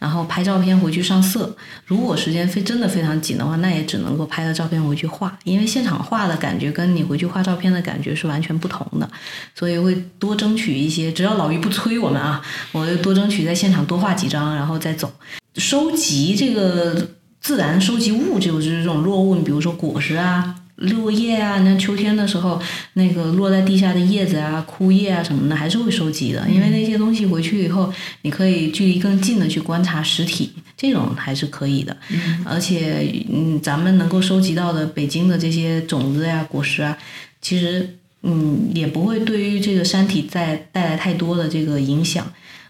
[0.00, 1.56] 然后拍照片回去上色。
[1.86, 9.08] 如果时间非真的非常紧的话，那也只能够拍个照片回去画，因为现场画的感觉跟你回去画照片的感觉是完全不同的，
[9.54, 11.12] 所以会多争取一些。
[11.12, 15.08] 只要老于不催我们啊，我就多争取在现场多画几张，然后再走。
[15.54, 17.08] 收集这个
[17.40, 20.56] 自然收集物，就是这种落物，你比如说果实啊。
[20.80, 22.60] 落叶啊，那秋天的时候，
[22.94, 26.46] 那个落在地下的叶子啊、枯叶啊什么的，还是会收集的。
[26.48, 31.96] 因为那些东西回去以后，你可以距离更近的去观察实体，这种还是可以的。
[32.44, 36.96] 而且，嗯，咱们能够收集到的北京的这些种子呀、果实啊，
[37.42, 42.26] 其实，嗯，也不会对于这个山体再带来太多的这个影响。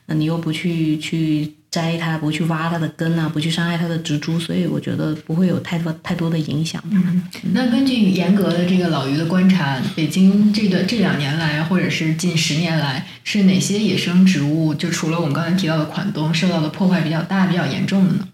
[0.06, 1.54] 那你又不去去。
[1.70, 6.82] 摘它，不去挖它的根啊，不去伤害它的植株，所以我觉得不会有太多太多的影响。
[6.90, 18.28] 嗯，那根据严格的这个老于的观察，北京这段这两年来，或者是近十年来，是哪些野生植物，就除了我们刚才提到的款冬，受到的破坏比较大、比较严重的呢？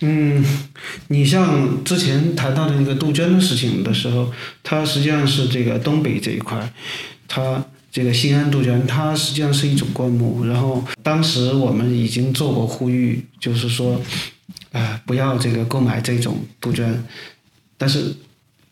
[0.00, 0.44] 嗯，
[1.08, 6.72] 你像之前谈到的那个杜鹃的事情的时候，它实际上是这个东北这一块，
[7.26, 7.64] 它。
[7.90, 10.44] 这个新安杜鹃，它实际上是一种灌木。
[10.44, 14.00] 然后当时我们已经做过呼吁，就是说，
[14.72, 17.02] 啊，不要这个购买这种杜鹃。
[17.78, 18.14] 但是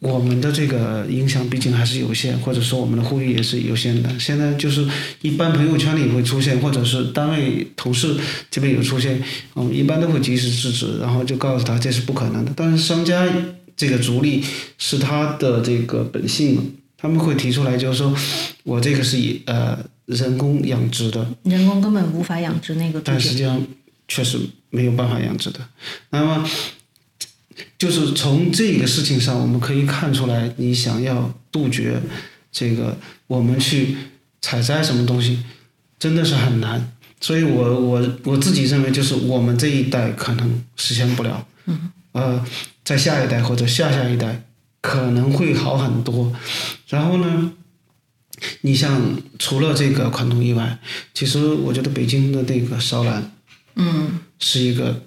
[0.01, 4.19] 我们的这个影响毕竟还是有限，或者说我们的呼吁也是有限的。
[4.19, 4.87] 现在就是
[5.23, 8.15] 一般朋友圈里会出现，或者是单位同事
[8.51, 9.23] 这边有出现，
[9.55, 12.53] 我们一般都会及时制止，然后就告诉他这是不可能的。
[12.55, 13.27] 但是商家
[13.75, 14.45] 这个逐利
[14.77, 16.75] 是他的这个本性。
[16.99, 18.17] 他们会提出来，就是说，
[18.67, 23.01] 我这个是以呃人工养殖的，人工根本无法养殖那个。
[23.01, 23.65] 但实际上
[24.09, 25.61] 确实没有办法养殖的。
[26.11, 26.45] 那么，
[27.79, 32.03] 就是从这个事情上，我们可以看出来，你想要杜绝
[32.51, 32.99] 这个，
[33.29, 33.97] 我们去
[34.41, 35.45] 采摘什么东西，
[36.01, 36.93] 真的是很难。
[37.21, 41.47] 所以我我我自己认为，就是我们这一代可能实现不了。
[41.67, 41.93] 嗯。
[42.11, 42.45] 呃，
[42.83, 44.43] 在下一代或者下下一代。
[44.83, 46.33] 可能会好很多，
[46.87, 47.53] 然后呢，
[48.61, 50.79] 你像除了这个款冬以外，
[51.15, 53.33] 其实我觉得北京的那个烧兰，
[53.77, 55.03] 嗯，是一个，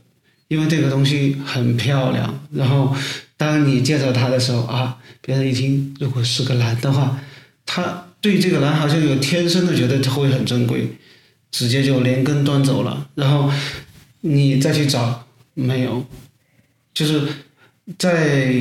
[0.47, 2.95] 因为这个东西很漂亮，然后
[3.37, 7.19] 当你介绍它的时候啊，别人一听如果是个兰的话，
[7.65, 10.87] 他对这个兰好像有天生的觉得它会很珍贵，
[11.51, 13.51] 直接就连根端走了，然后
[14.21, 16.05] 你再去找没有，
[16.93, 17.27] 就是
[17.97, 18.53] 在。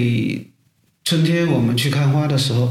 [1.05, 2.71] 春天我们去看花的时候，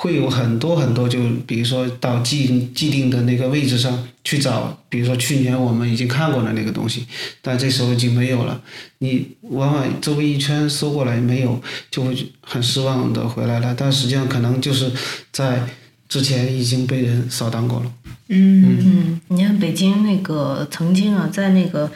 [0.00, 7.04] 会有很多很多，就比如说到既既定的那个位置上去找，比如说去年我们已经看过的那个东西，
[7.42, 8.58] 但这时候已经没有了。
[9.00, 11.60] 你往往周围一圈搜过来没有，
[11.90, 13.74] 就会很失望的回来了。
[13.76, 14.90] 但实际上可能就是
[15.30, 15.62] 在
[16.08, 17.92] 之前已经被人扫荡过了。
[18.28, 21.92] 嗯嗯，你看北京那个曾经啊，在那个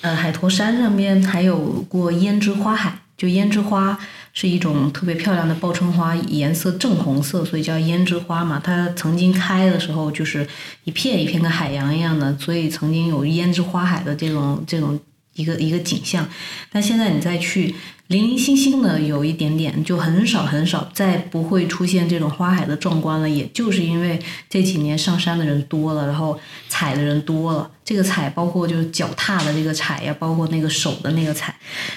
[0.00, 1.56] 呃海坨山上面还有
[1.88, 3.96] 过胭脂花海，就胭脂花。
[4.40, 8.60] 是一种特别漂亮的报春花，颜色正红色，所以叫胭脂花嘛。
[8.62, 10.46] 它曾经开的时候就是
[10.84, 14.96] 一片一片跟海洋一样的，所以曾经有胭脂花海的这种这种
[15.38, 16.28] 一个一个景象。
[16.70, 17.74] 但现在你再去。
[18.08, 23.28] 零零星星的有一点点，就很少很少，再不会出现这种花海的壮观了。
[23.28, 27.70] 也就是因为这几年上山的人多了，然后踩的人多了。
[27.84, 31.54] 这个踩包括就是脚踏的这个踩呀，包括那个手的那个踩。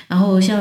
[0.09, 0.59] 然后像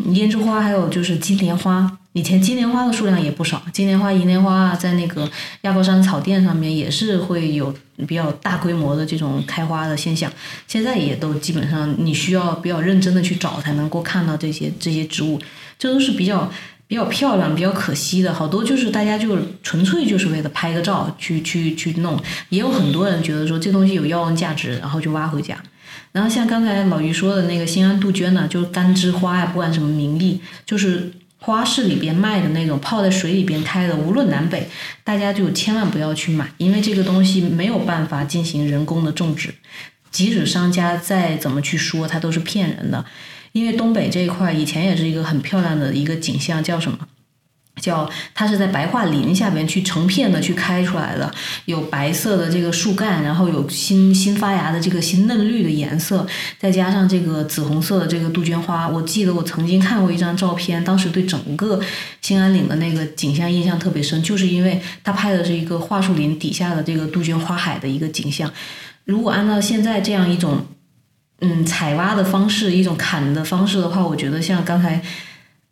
[0.00, 1.99] 胭脂花，还有就是金莲花。
[2.12, 7.72] 以前金莲花的数量也不少，金莲花、银莲花啊，在那个亚高山草甸上面也是会有
[8.08, 10.28] 比较大规模的这种开花的现象。
[10.66, 15.40] 现在也都基本上，你需要比较认真的去找才能够看到这些这些植物，
[15.78, 16.50] 这都是比较
[16.88, 18.34] 比较漂亮、比较可惜的。
[18.34, 25.56] 好多就是大家就纯粹就是为了拍个照去去去弄，也有很多人觉得说这东西有药用价值，然后就挖回家。
[26.10, 31.12] 然后像刚才老于说的那个新安杜鹃呢，就是干枝花呀，不管什么名利，就是。
[31.40, 34.68] 花市里边卖的那种泡在水里边开的，无论南北，
[35.02, 39.54] 大家就千万不要去买，因为这个东西没有办法进行人工的种植，
[40.10, 43.04] 即使商家再怎么去说，它都是骗人的。
[43.52, 46.98] 因为东北这一块以前也是一个很漂亮的一个景象，叫什么？
[47.80, 51.32] 叫它是在白桦林下边去成片的去开出来的，
[51.64, 56.26] 有白色的这个树干，然后有新新发芽的这个新嫩绿的颜色，
[56.58, 58.86] 再加上这个紫红色的这个杜鹃花。
[58.86, 61.80] 我记得我曾经看过一张照片，当时对整个
[62.20, 68.52] 兴安岭的那个景象印象特别深，就是因为他拍的是一个桦树林底下的这个杜鹃花海的一个景象。
[69.04, 70.66] 如果按照现在这样一种
[71.40, 75.02] 嗯采挖的方式，一种砍的方式的话，我觉得像刚才。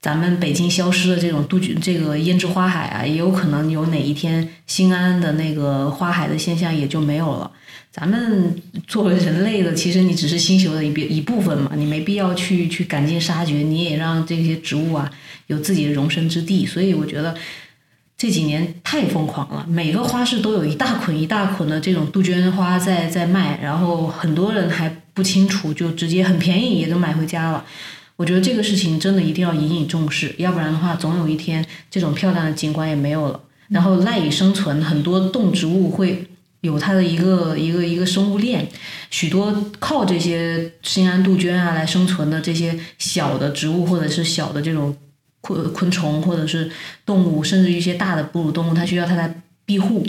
[0.01, 7.51] 咱们北京消失的这种杜鹃，这个胭脂花海啊，也有可能有哪一天兴安的那个花海的现象也就没有了。
[7.91, 8.55] 咱们
[8.87, 15.11] 作为人类的，其实你只是星球的一一部分嘛，你没必要去去赶尽杀绝，你也让这些植物啊
[15.49, 16.65] 有自己的容身之地。
[16.65, 17.35] 所以我觉得
[18.17, 27.65] 这几年太疯狂了，每个花市都有一大捆一大捆的这种杜鹃花在在卖，然后很多人还不清楚，就直接很便宜也都买回家了。
[28.19, 36.27] 我觉得这个事情真的一定要引以重视，要不然的话，总有一天这种漂亮的景观也没有了，然后赖以生存很多动植物会
[36.63, 38.67] 有它的一个一个一个生物链，
[39.09, 44.97] 许多靠这些兴安杜鹃啊来生存的这些小的植物或者是小的这种
[45.41, 46.69] 昆昆虫或者是
[47.07, 49.33] 动物，甚至一些大的哺乳动物，它需要它来
[49.65, 50.05] 庇护，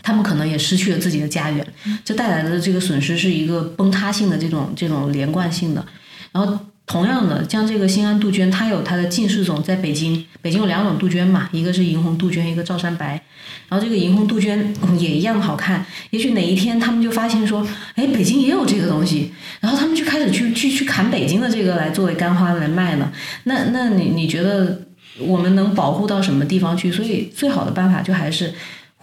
[0.00, 1.66] 它们可能也失去了自己的家园，
[2.04, 5.84] 这带来的这个损失是一个崩塌性的这种这种连贯性的，
[6.30, 6.56] 然后。
[6.84, 13.22] 同样的，像这个兴安杜鹃，它有它的近视种，在北京，北京有两种杜鹃嘛，一个是银红杜鹃，一个照山白。
[13.68, 15.86] 然后这个银红杜鹃也一样好看。
[16.10, 23.10] 也许哪一天他们就发现说，哎，北京也有这个东西，然后他们就开始去去去砍北京的这个来作为干花来卖呢。
[23.44, 24.82] 那那你你觉得
[25.18, 26.92] 我们能保护到什么地方去？
[26.92, 28.52] 所以最好的办法就还是。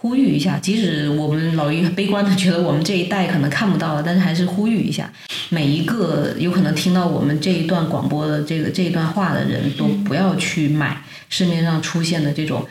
[0.00, 5.12] 呼吁一下，即使我们老于悲观的觉得我们这一代可能看不到了，但是还是呼吁一下，
[5.50, 12.66] 每一个有可能听到我们这一段广播的这个这一段话的人都不要去买市面上出现的这种，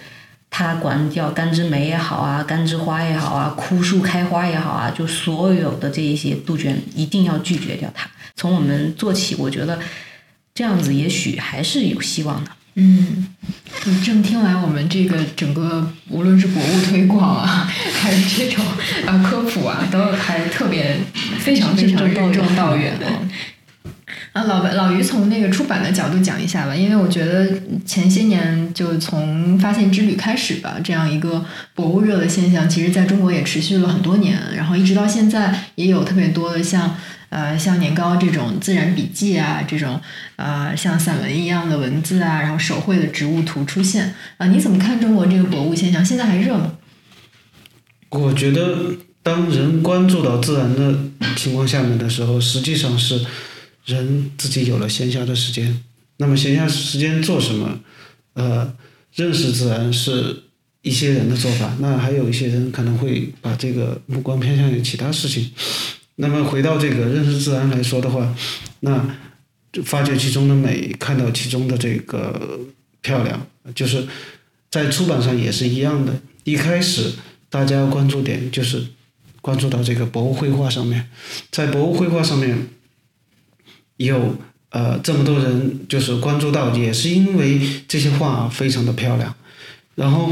[0.49, 8.09] 他管叫干枝梅也好啊，干枝花也好啊，枯树开花也好啊，就所有的这一些杜鹃一定要拒绝掉它。
[8.35, 9.77] 从我们做起，我觉得
[10.55, 12.49] 这样子也许还是有希望的。
[12.81, 13.27] 嗯，
[14.01, 17.69] 这么听完，我们这个整个无论是博物推广啊，
[18.01, 18.65] 还是这种
[19.05, 20.95] 啊科普啊，都还特别
[21.39, 23.05] 非常非常任重道远的。
[24.31, 27.51] 啊，老老于从那个出版的角度讲一下吧，因为我觉得
[27.85, 31.43] 前些年就从发现之旅开始吧，这样一个
[31.75, 36.95] 博物热的现象，其实在中国也持续了很多年，然后一直到现在，也有特别多的像
[37.29, 39.99] 呃像年糕这种自然笔记啊，这种
[40.35, 46.03] 呃像散文一样的文字啊，然后手绘的植物图出现啊，你怎么看中国这个博物现象？
[46.03, 46.73] 现在还热吗？
[48.09, 50.99] 我觉得，当人关注到自然的
[51.35, 53.25] 情况下面的时候，实际上是。
[53.85, 55.83] 人自己有了闲暇的时间，
[56.17, 57.79] 那么闲暇时间做什么？
[58.33, 58.71] 呃，
[59.15, 60.43] 认识自然是
[60.83, 65.49] 一些人的做法，那还有一些人可能会把这个目光偏向于其他事情。
[66.21, 68.35] 那么回到这个认识自然来说的话，
[68.81, 69.15] 那
[69.83, 72.59] 发掘其中的美，看到其中的这个
[73.01, 74.05] 漂亮，就是
[74.69, 76.21] 在出版上也是一样的。
[76.43, 77.13] 一开始
[77.49, 78.85] 大家关注点就是
[79.41, 81.09] 关注到这个博物绘画上面，
[81.51, 82.67] 在博物绘画上面。
[83.99, 84.37] 有
[84.69, 89.35] 呃这么多人就是关注到，也是因为这些画非常的漂亮，
[89.95, 90.31] 然后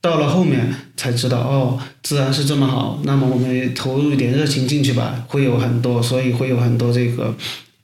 [0.00, 7.34] 到了后面才知道哦，自然是这么好，那么我们也投入一点热情进去吧，会有很多，所以会有很多这个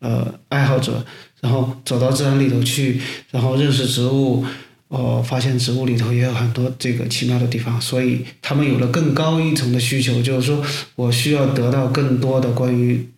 [0.01, 1.05] 呃爱好者，
[1.41, 3.01] 然后走到自然里头去，
[3.31, 4.45] 然后认识植物，
[4.89, 10.65] 哦，发现植物里头也有很多这个奇妙的地方，所以他们有了更高一层的需求，就是说
[10.95, 13.09] 我需要得到更多的关于。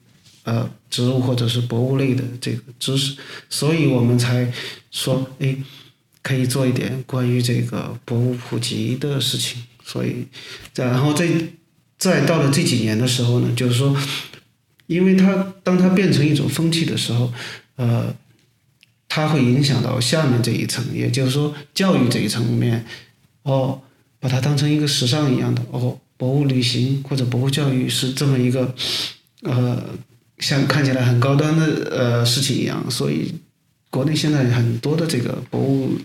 [0.45, 3.15] 呃，植物或者是博物类的这个知识，
[3.51, 4.51] 所以我们才
[4.91, 5.55] 说，哎，
[6.29, 9.63] 可以做一点关于这个博物普及的事情。
[9.83, 10.27] 所以，
[10.75, 11.27] 再然后再
[11.97, 13.97] 再到了这几年的时候呢，就是说，
[14.87, 17.33] 因为它当它变成一种风气的时候，
[17.77, 18.15] 呃，
[19.09, 22.85] 它会影响到下面这一层，也就是说教育这一层面，
[23.45, 23.81] 哦，
[24.21, 28.75] 把它当成一个时尚一样的，哦，博物旅行或者博物教育是这么一个，
[29.43, 29.83] 呃。
[30.41, 33.35] 像看起来很高端的呃事情一样，所以
[33.91, 35.99] 国内现在很多的这个博物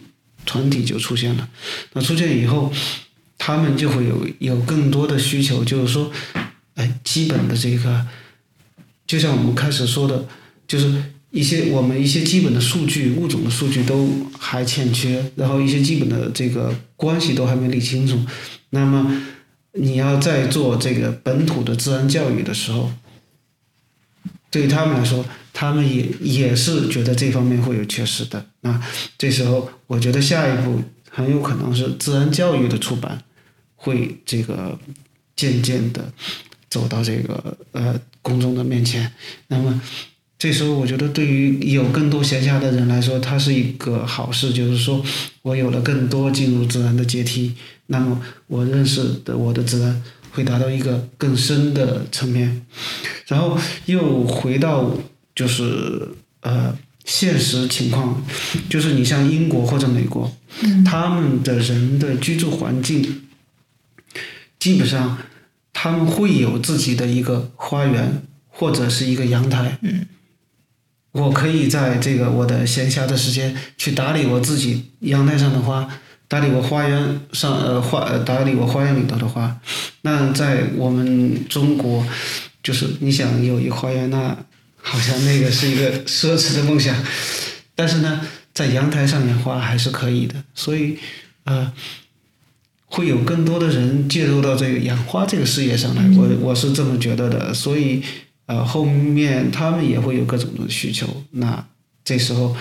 [0.45, 1.49] 团体就出现了。
[1.93, 2.71] 那出现以后，
[3.37, 6.11] 他们就会有有更多的需求，就是说，
[6.75, 8.05] 哎，基本的这个，
[9.05, 10.27] 就像我们开始说的，
[10.67, 18.19] 就是一些我们一些基本的数据、物种的数据都还欠缺，然后一些基本的这个关系都还没理清楚。
[18.69, 19.21] 那么
[19.73, 22.91] 你要在做这个本土的自然教育的时候。
[24.51, 28.45] 对于他们来说，他们也也是觉得这方面会有缺失的。
[28.65, 28.81] 那
[29.17, 33.21] 这时候，我觉得下一步很有可能是自然教育的出版
[33.75, 34.79] 会这个
[35.35, 36.11] 渐渐的
[36.69, 39.11] 走到这个呃公众的面前。
[39.47, 39.81] 那么
[40.39, 45.03] 这时候，我觉得对于有更多闲暇的人来说，它是一个好事，就是说
[45.41, 47.53] 我有了更多进入自然的阶梯，
[47.87, 50.01] 那么我认识的我的自然
[50.31, 52.65] 会达到一个更深的层面。
[53.27, 54.89] 然后又回到
[55.35, 56.07] 就是
[56.39, 56.73] 呃。
[57.13, 58.25] 现实情况
[58.67, 60.35] 就是，你像英国或者美国，
[60.83, 63.21] 他们的人的居住环境，
[64.57, 65.19] 基本上
[65.71, 69.77] 他们会有自己的一个花园或者是一个阳台。
[69.83, 70.07] 嗯，
[71.11, 75.87] 我可以在这个我的闲暇的时间去打理我自己阳台上的花，
[76.27, 79.61] 打理我花园上呃花呃打理我花园里头的花。
[80.01, 82.03] 那在我们中国，
[82.63, 84.35] 就是你想有一个花园那。
[84.85, 86.93] 好像那个是一个奢侈的梦想，
[87.73, 88.19] 但是呢，
[88.53, 90.97] 在阳台上养花还是可以的，所以，
[91.45, 91.71] 呃，
[92.85, 98.03] 会有更多的人介入到这个养花这个事业上来，我我是这么觉得的，所以，
[98.45, 101.65] 呃，后面他们也会有各种的需求，那
[102.03, 102.55] 这时候，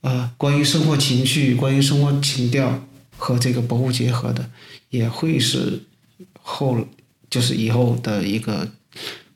[0.00, 2.82] 呃，关于生活情趣、关于生活情调
[3.18, 4.50] 和这个博物结合的，
[4.88, 5.82] 也会是
[6.40, 6.88] 后
[7.28, 8.66] 就是以后的一个。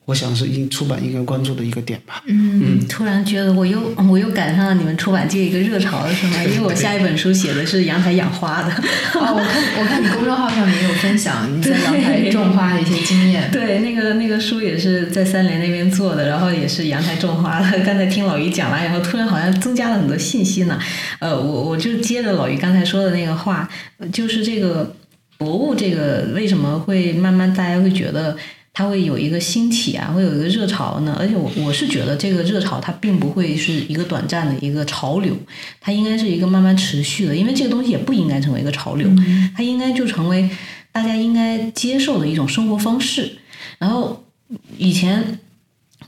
[0.07, 2.23] 我想是应出版应该关注的一个点吧。
[2.27, 3.81] 嗯，突然觉得我又
[4.11, 6.45] 我又赶上了你们出版界一个热潮了，是吗？
[6.45, 8.69] 因为我下一本书写的是阳台养花的。
[9.19, 13.49] 哦，我看我看你公众号上面也有分享你在阳台种花的一些经验。
[13.53, 17.79] 对，那个那个书也是在三联那边做的，然后也是阳台种花的。
[17.79, 20.79] 刚才听老于讲完以后，突然好像增加了很多信息呢。
[21.19, 23.67] 呃，我我就接着老于刚才说的那个话，
[24.13, 24.95] 就是这个
[25.39, 28.37] 博物这个为什么会慢慢大家会觉得。
[28.75, 31.17] 它会有一个兴起啊，会有一个热潮呢。
[31.19, 35.35] 而且我我是觉得这个热潮它并不会是一个短暂的一个潮流，
[35.81, 37.35] 它应该是一个慢慢持续的。
[37.37, 39.09] 因为这个东西也不应该成为一个潮流，
[39.57, 40.51] 它应该就成为
[40.91, 43.39] 大家应该接受的一种生活方式。
[43.79, 44.25] 然后
[44.77, 45.39] 以前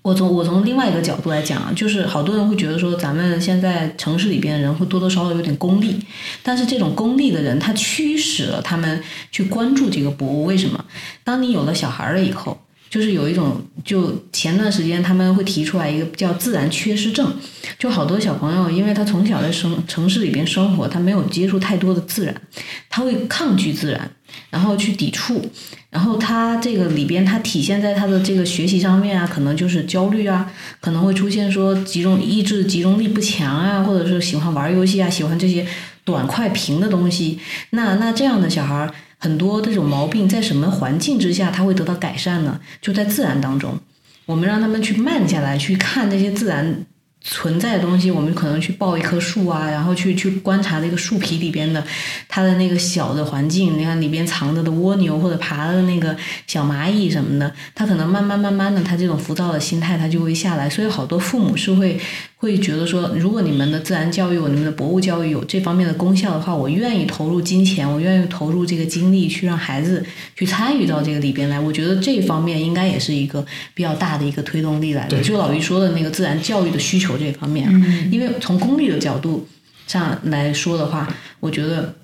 [0.06, 6.00] 我从我从另外一个角度来讲啊，就是好多人会觉得说咱们现在城市里边人会多多少少有点功利，
[6.44, 9.02] 但是这种功利的人他驱使了他们
[9.32, 10.44] 去关注这个博物。
[10.44, 10.84] 为什么？
[11.24, 12.56] 当你有了小孩了以后。
[12.88, 17.34] 就是有一种，就前段时间他们会提出来一个叫自然缺失症，
[17.80, 22.42] 就好多小朋友，因为他从小在生城市里边生活，他没有接触太多的自然，
[22.88, 24.08] 他会抗拒自然，
[24.50, 25.44] 然后去抵触，
[25.96, 35.66] 然后他这个里边他体现在他的这个学习上面啊，可能就是焦虑啊，可能会出现说集中意志集中力不强啊，或者是喜欢玩游戏啊，喜欢这些
[36.04, 37.38] 短快平的东西，
[37.70, 38.92] 那那这样的小孩。
[39.18, 42.60] 很多这种毛病在什么环境之下他会得到改善呢？
[42.82, 43.80] 就在自然当中，
[44.26, 46.84] 我们让他们去慢下来，去看这些自然
[47.28, 48.10] 存在的东西。
[48.10, 51.84] 我们可能去抱一棵树啊，然后去去观察那个树皮里边的
[52.28, 53.76] 它的那个小的环境。
[53.76, 56.16] 你看里边藏着的蜗牛或者爬的那个
[56.46, 60.70] 小蚂蚁什么的，它可能慢慢慢慢的，它这种浮躁的心态它就会下来。
[60.70, 61.98] 所以好多父母是会。
[62.38, 70.04] 会觉得说，如果你们的自然教育、你们的博物教育有这方面的功效的话，我愿意投入金钱，我愿意投入这个精力去让孩子
[70.36, 71.58] 去参与到这个里边来。
[71.58, 75.18] 我觉得这方面应该也是一个比较大的一个推动力来的。
[75.22, 77.66] 就老于说的那个自然教育的需求这方面，
[78.12, 79.48] 因为从功利的角度
[79.86, 81.08] 上来说的话，
[81.40, 81.94] 我觉得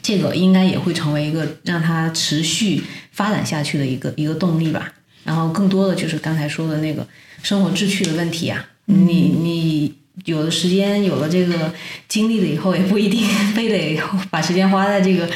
[0.00, 4.92] 这个应该也会成为一个让它持续发展下去的一个一个动力吧。
[5.24, 7.04] 然后更多的就是刚才说的那个
[7.42, 8.64] 生活秩序的问题啊。
[8.86, 11.72] 你你有了时间，有了这个
[12.08, 15.28] 经历了以后，也不一定 非得 把时间花在这个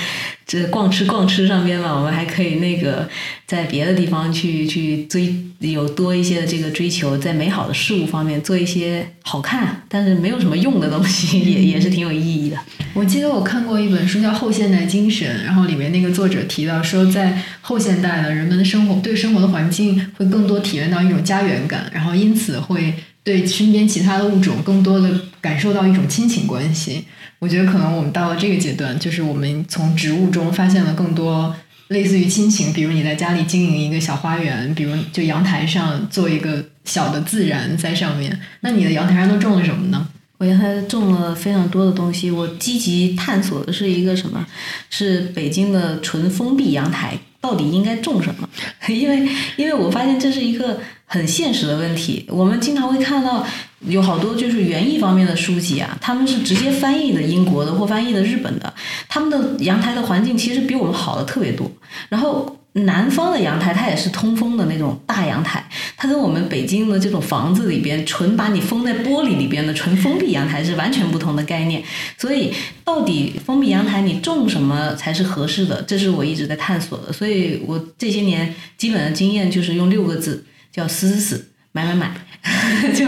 [0.47, 1.95] 这逛吃逛吃上边嘛。
[1.95, 3.09] 我们还可以那个
[3.47, 12.57] 在别的地方去去追，有多一些的这个追求，在美好的事物方面做一些好看但是没有什么用的东西，也也是挺有意义的。
[12.95, 22.95] 我记得我看过一本书叫《后现代精神》，然后里面那个作者提到说，在后现代的人们的生活对生活的环境会更多体验到一种家园感，然后因此会。
[23.29, 27.05] 对身边其他的物种更多的感受到一种亲情关系，
[27.39, 31.55] 我觉得可能我们到了这个阶段，就是我们从植物中发现了更多
[31.89, 38.41] 类似于亲情，比如你在家里经营一个小花园，比如就阳台上做一个小的自然在上面。
[38.61, 40.09] 那你的阳台上都种了什么呢？
[40.39, 44.47] 我阳台种了非常多的东西，我积极探索的是一个什么？
[44.89, 48.49] 是北京的纯封闭阳台到底应该种什么？
[48.89, 50.81] 因为因为我发现这是一个。
[51.11, 53.45] 很现实的问题，我们经常会看到
[53.81, 58.73] 有好多就是园艺方面的书籍啊，他们是直接翻译的英国的或翻译的日本的，
[59.09, 61.71] 他们的阳台的环境其实比我们好的特别多。
[62.11, 71.83] 然后南方的阳台它也是通风的那种大阳台，它跟我们北京的这种房子里边纯把你封在玻璃里边的纯封闭阳台是完全不同的概念。
[72.19, 72.53] 所以
[72.85, 77.11] 到底封闭阳台你种什么才是合适的，这是我一直在探索的。
[77.11, 80.45] 所以我这些年基本的经验就是用六个字，
[80.79, 82.15] 叫死死死，买买买。
[82.95, 83.05] 就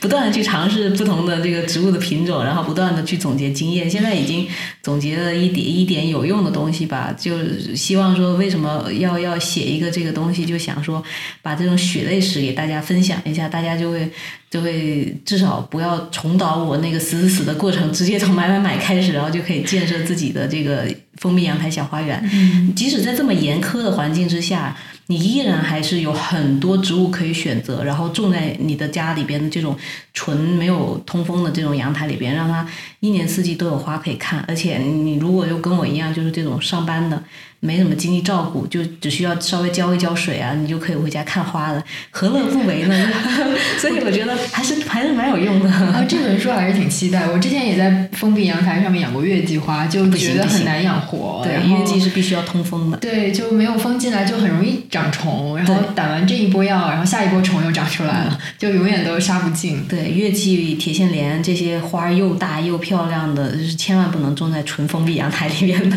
[0.00, 3.90] 不断的去尝试不同的这个植物的品种，然后不断的去总结经验。
[3.90, 4.46] 现在已经
[4.80, 7.36] 总结了一点一点有用的东西吧，就
[7.74, 11.02] 希望说为什么要要写一个这个东西，就想说
[11.42, 14.08] 把这种血泪史给大家分享一下，大家就会
[14.48, 20.86] 就会至少不要重蹈我那个死死死的过程，直接从买买买开始，然后就可以建设自己的这个
[21.16, 22.72] 封闭阳台小花园。
[22.74, 24.74] 即使在这么严苛的环境之下。
[25.10, 29.76] 你依然还是有很多植物可以选择，然后种在你的家里边的这种
[30.14, 32.64] 纯没有通风的这种阳台里边，让它
[33.00, 34.44] 一年四季都有花可以看。
[34.46, 37.20] 而且你如果又跟我一样，就是这种上班的。
[37.60, 43.08] 没什么精力照顾，就只需要稍微浇一浇水啊，你就可以回家看花了，何乐不为呢？
[43.78, 45.70] 所以我觉得还是还是蛮有用的。
[45.70, 47.28] 啊，这本书还是挺期待。
[47.28, 51.42] 我之前也在封闭阳台上面养过月季花，就觉得很难养活。
[51.44, 52.96] 对，月季是必须要通风的。
[52.96, 59.84] 对，就没有风进来就很容易长虫，然后打完这一波药，然后下一波虫又长出来了，就永远都杀不尽。
[59.86, 65.96] 对，月季、铁线莲这些花又大又漂亮的，就是千万不能种在纯封闭阳台里面的。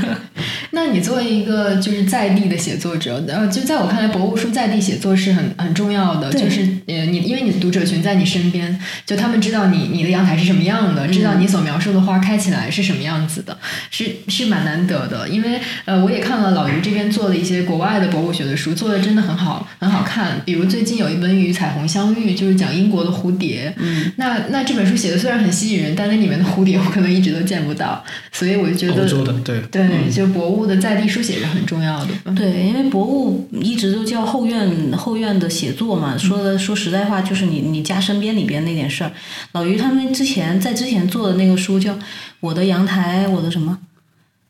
[0.71, 6.31] 那你作为一个就是在地的写作者，呃，就在我看来，博物书在地写作是很很重要的。
[6.31, 13.55] 就是呃，你因为你的读者群在你身边，就他们知道你你的阳台是什么样的，知道你所描述的花开起来是什么样子的，
[13.91, 15.29] 是是蛮难得的。
[15.29, 20.41] 因为呃，我也看了老于这边做的一些国外的博物学的书，做的真的很好，很好看。
[20.43, 23.71] 比如最近有一本《与彩虹相遇》，就是讲英国的蝴蝶。
[23.77, 30.63] 嗯，那那这本书写的虽然很吸引人，但那里面的蝴蝶我可能一直都见不到，所以我就觉得欧洲的对对，就博物。
[30.63, 39.11] 的在地书写是很重要的，对，因为博物一直都叫后院后院的写作嘛，说的说实在话，就是你你家身边里边那点事儿。
[39.51, 41.93] 老于他们之前在之前做的那个书叫
[42.39, 43.77] 《我的阳台》，我的什么？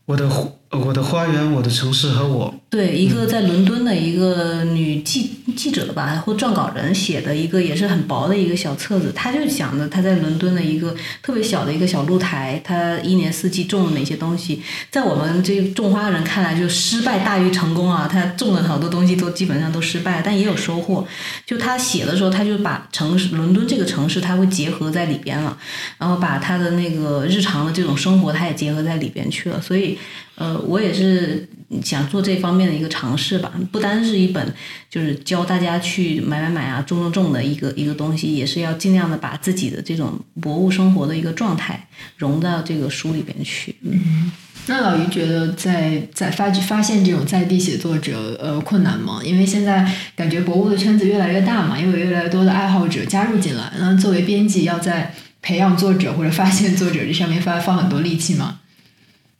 [0.05, 0.29] 我的
[0.73, 2.53] 我的花园，我的城市和我。
[2.69, 9.11] 对，一个在伦敦的一个女记记者吧，或撰稿人写的一个也是很薄的一个小册子。
[9.15, 14.63] 他就讲的他在伦敦的一个特别小的一个小露台，他一年四季种了哪些东西。
[14.89, 18.09] 在我们这种花人看来，就失败大于成功啊！
[18.11, 21.05] 他种了好多东西都基本上都失败，但也有收获。
[21.45, 25.55] 就他写的时候，他就把城市伦敦这个城市他会结合在里边了，
[25.99, 29.61] 然后把他的那个日常的这种生活他也结合在里边去了。
[29.61, 29.95] 所以，
[30.35, 31.49] 呃，我也是。
[31.83, 34.53] 想做这方面的一个尝试吧，不单是一本
[34.91, 43.75] 就是教大家去买买买啊、种种种的一个一个东西，也是要尽量的把自己的这种博物生活的一个状态融到这个书里边去。
[43.81, 44.31] 嗯，
[44.67, 49.19] 那老于觉得在在发发现这种在地写作者呃困难吗？
[49.23, 55.11] 因为现在感觉博物的圈子越来越大嘛，因为越来越多的爱好者加入进来，那作为编辑要在
[55.41, 58.59] 培养作者或者发现作者这上面发放很多力气吗？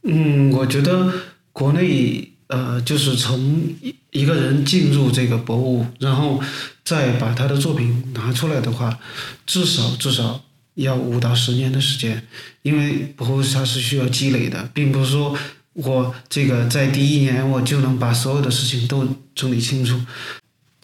[0.04, 1.12] 嗯，我觉得。
[1.56, 3.39] 国内呃，就是从
[3.80, 6.41] 一一个人进入这个博物，然后
[6.84, 8.97] 再把他的作品拿出来的话，
[9.45, 10.43] 至少至少
[10.74, 12.28] 要五到十年的时间，
[12.64, 15.38] 因为博物它是需要积累的，并不是说
[15.74, 20.01] 我这个在第一年我就能把所有的事情都整理清楚。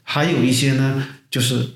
[0.04, 1.68] 还有一些呢，就是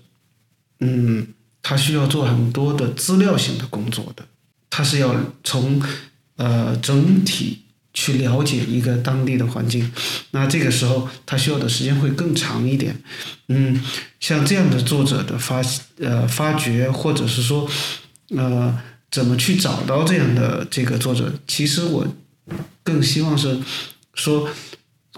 [0.81, 1.29] 嗯，
[1.63, 4.23] 他需要做很多的资料性的工作的，
[4.69, 5.81] 他是要从
[6.35, 7.59] 呃整体。
[7.95, 9.91] 去了解一个当地的环境，
[10.31, 12.99] 那这个时候他需要的时间会更长一点。
[13.49, 13.79] 嗯，
[14.19, 15.61] 像这样的作者的发
[15.99, 17.69] 呃发掘，或者是说
[18.35, 18.75] 呃
[19.11, 22.07] 怎么去找到这样的这个作者，其实我
[22.83, 23.59] 更希望是
[24.15, 24.49] 说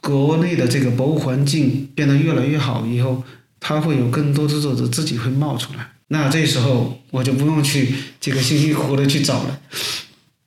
[0.02, 3.24] 国内的这个博物环境变得越来越好以后，
[3.62, 5.92] 他会有更多的作者自己会冒出来。
[6.10, 9.62] 那这时候我就不用去这个辛辛苦苦的去找了。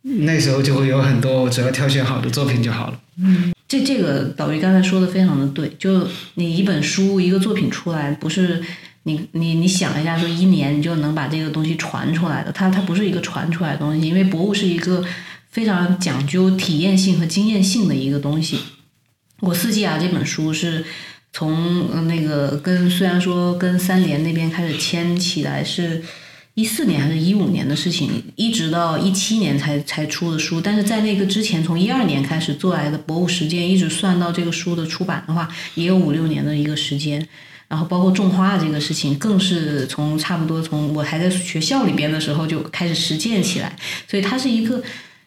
[0.03, 3.01] 那时候就会有很多，只要挑选好的作品就好了。
[3.18, 8.62] 嗯，这这个导鱼刚才说的非常的对，就你一本书一个作品出来，不是
[9.03, 15.05] 你你你想一下，说一年你就能把这个东西传出来的，它它不是一个传出来的东西，因为博物是一个
[15.51, 18.61] 非常讲究体验性和经验性的一个东西。
[19.40, 20.84] 我四季啊这本书是
[21.32, 26.03] 从那个跟虽然说跟三联那边开始签起来是。
[26.59, 30.61] 一四年还是一五年的事情，一直到一七年才才出的书。
[30.61, 37.24] 但是在那个之前，从一二年开始做来的博物实践，一直算到这个书的出版的话，也有五六年的一个时间。
[37.68, 43.76] 然后包括种花这个事情，更是从差不多从我还在学校里边的时候就开始实践起来。
[44.11, 44.82] 所以它是一个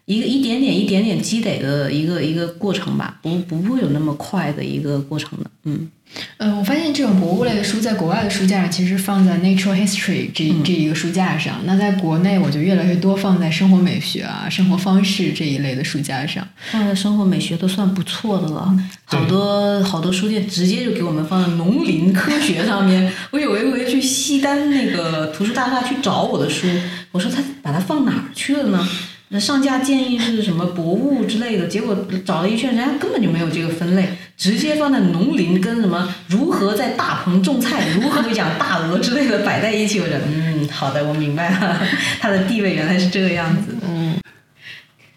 [0.06, 5.90] 一个一点点一点点积累的一个一个过程吧，不不会有那么快的一个过程的，嗯。
[6.36, 11.62] 呃，我发现这种博物类的书在国外的书架上，其实放在 Natural History 这这一个书架上。
[11.64, 16.46] 那在国内，我就越来越多放在生活美学啊、生活方式这一类的书架上。
[16.70, 18.76] 放在生活美学都算不错的了，
[19.06, 23.10] 好多好多书店直接就给我们放在农林科学上面。
[23.30, 26.68] 我有一回去西单那个图书大厦去找我的书，
[27.14, 28.86] 我说他把它放哪儿去了呢？
[29.34, 34.06] 那上架建议是什么博物之类的，结果找了一圈，人家根本就没有这个分类，
[34.36, 40.02] 直接放在农林跟什么如何在大棚种菜、如何养大鹅之类的摆在一起。
[40.02, 41.82] 我觉得，嗯，好的，我明白了，
[42.20, 43.74] 它的地位原来是这个样子。
[43.88, 44.20] 嗯，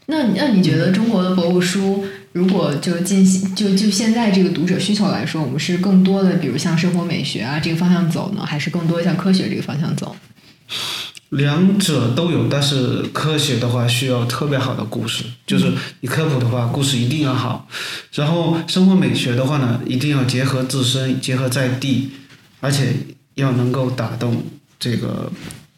[0.06, 10.14] 那那你觉得中国的博物书，如果就进行就就现在这个读者需求来说，我们是更多的比如像生活美学啊这个方向走呢，还是更多向科学这个方向走？
[11.36, 17.68] 两者都有，但是科学的话需要特别好的故事，就是你科普的话，故事一定要好。
[18.12, 22.10] 然后生活美学的话呢，一定要结合自身，结合在地，
[22.60, 22.94] 而且
[23.34, 24.44] 要能够打动
[24.78, 25.30] 这个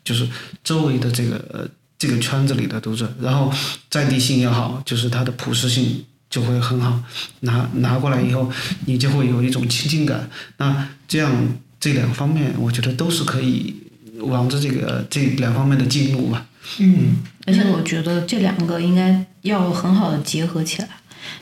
[0.05, 0.29] 就是
[0.63, 3.11] 周围的这个这个圈子里的读者。
[3.21, 3.51] 然后
[3.89, 7.01] 在地性也好，就是它的普适性就会很好。
[7.41, 8.53] 拿拿过来以后，
[8.85, 10.29] 你就会有一种亲近感。
[10.59, 11.33] 那这样
[11.81, 13.86] 这两方面，我觉得都是可以。
[14.21, 16.47] 往着这个这两方面的进步吧。
[16.81, 20.89] 嗯，而且我觉得这两个应该要很好的结合起来。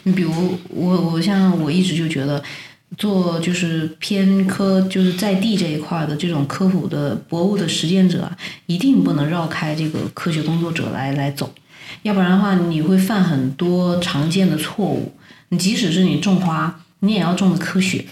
[0.04, 2.42] 你比如我，我像我一直就觉得
[2.96, 8.30] 做就是偏科，就是在地这一块的这种科普的博物的实践者，
[8.66, 11.52] 一定不能绕开这个科学工作者来来走，
[12.02, 15.12] 要不然的话你会犯很多常见的错误。
[15.48, 18.04] 你即使是你种花，你也要种的科学。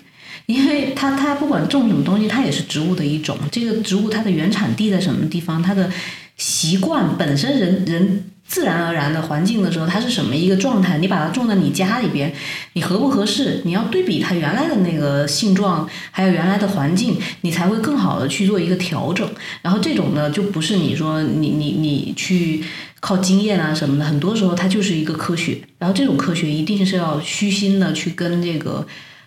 [0.47, 3.36] 因为它它不管种什么东西，它也是植物的一种。
[3.51, 5.62] 这个植物它的原产地在什么地方？
[5.62, 5.90] 它的
[6.36, 10.99] 习惯本身人人自然而然的环境的时候，它是什么一个状态？
[10.99, 12.32] 你把它种在你家里边，
[12.72, 13.62] 你合不合适？
[13.64, 19.28] 你要对比它原来的那个性状，还有原来的环境，你才会更好的去做一个调整。
[19.62, 22.62] 然后这种呢，就不是你说你你你去
[23.01, 25.59] 靠经验啊什么的，很多时候它就是一个科学。
[25.78, 28.84] 然后这种科学一定是要虚心的去跟这个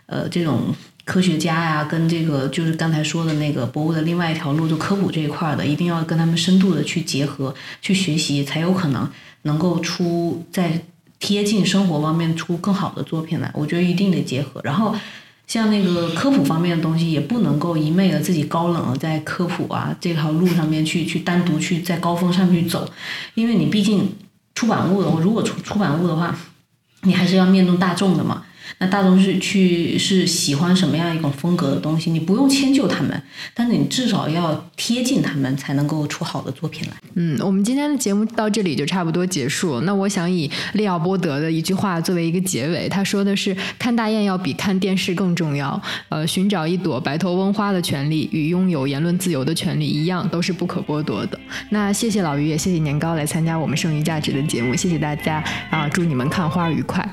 [0.08, 0.76] 呃这种。
[1.06, 9.08] 科学家呀，跟这个就是刚才说的那个博物的另外一条路，就科普这一块的，一定要跟他们深度的去结合，去学习，才有可能
[9.44, 10.82] 能够出在
[11.20, 13.52] 贴近生活方面出更好的作品来。
[13.54, 14.60] 我觉得一定得结合。
[14.64, 14.96] 然后
[15.46, 22.90] 像那个科普方面的东西，也不能够一昧的自己高冷在科普啊这条路上面去去单独去在高峰上去走，
[23.36, 24.12] 因为你毕竟
[24.56, 26.36] 出版物的，我如果出出版物的话，
[27.04, 28.45] 你还是要面对大众的嘛。
[28.80, 32.12] 那大众是去是喜欢什么样一种风格的东西？
[32.12, 33.22] 你不用迁就他们，
[33.54, 36.94] 但是你至少要贴近他们，才能够出好的作品来。
[37.16, 39.82] 嗯，我们今天的节目到这里就差不多结束。
[39.82, 51.40] 那我想以利奥波德的一句话作为一个结尾，他说的是：“看大雁要比看电视更重要。”呃，寻找一朵白头翁花的权利与拥有言论自由的权利一样，都是不可剥夺的。
[51.70, 55.88] 那谢谢老于，也谢谢年糕来参加我们剩余价值的节目，谢谢大家啊！
[55.90, 57.08] 祝你们看花愉快。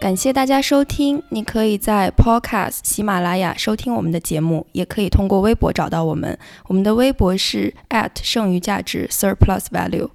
[0.00, 6.38] 感谢大家收听，你可以在 Podcast 喜马拉雅收听我们的节目，也可以通过微博找到我们。
[6.68, 10.08] 我们的微博是 at 剩余价值 surplus value。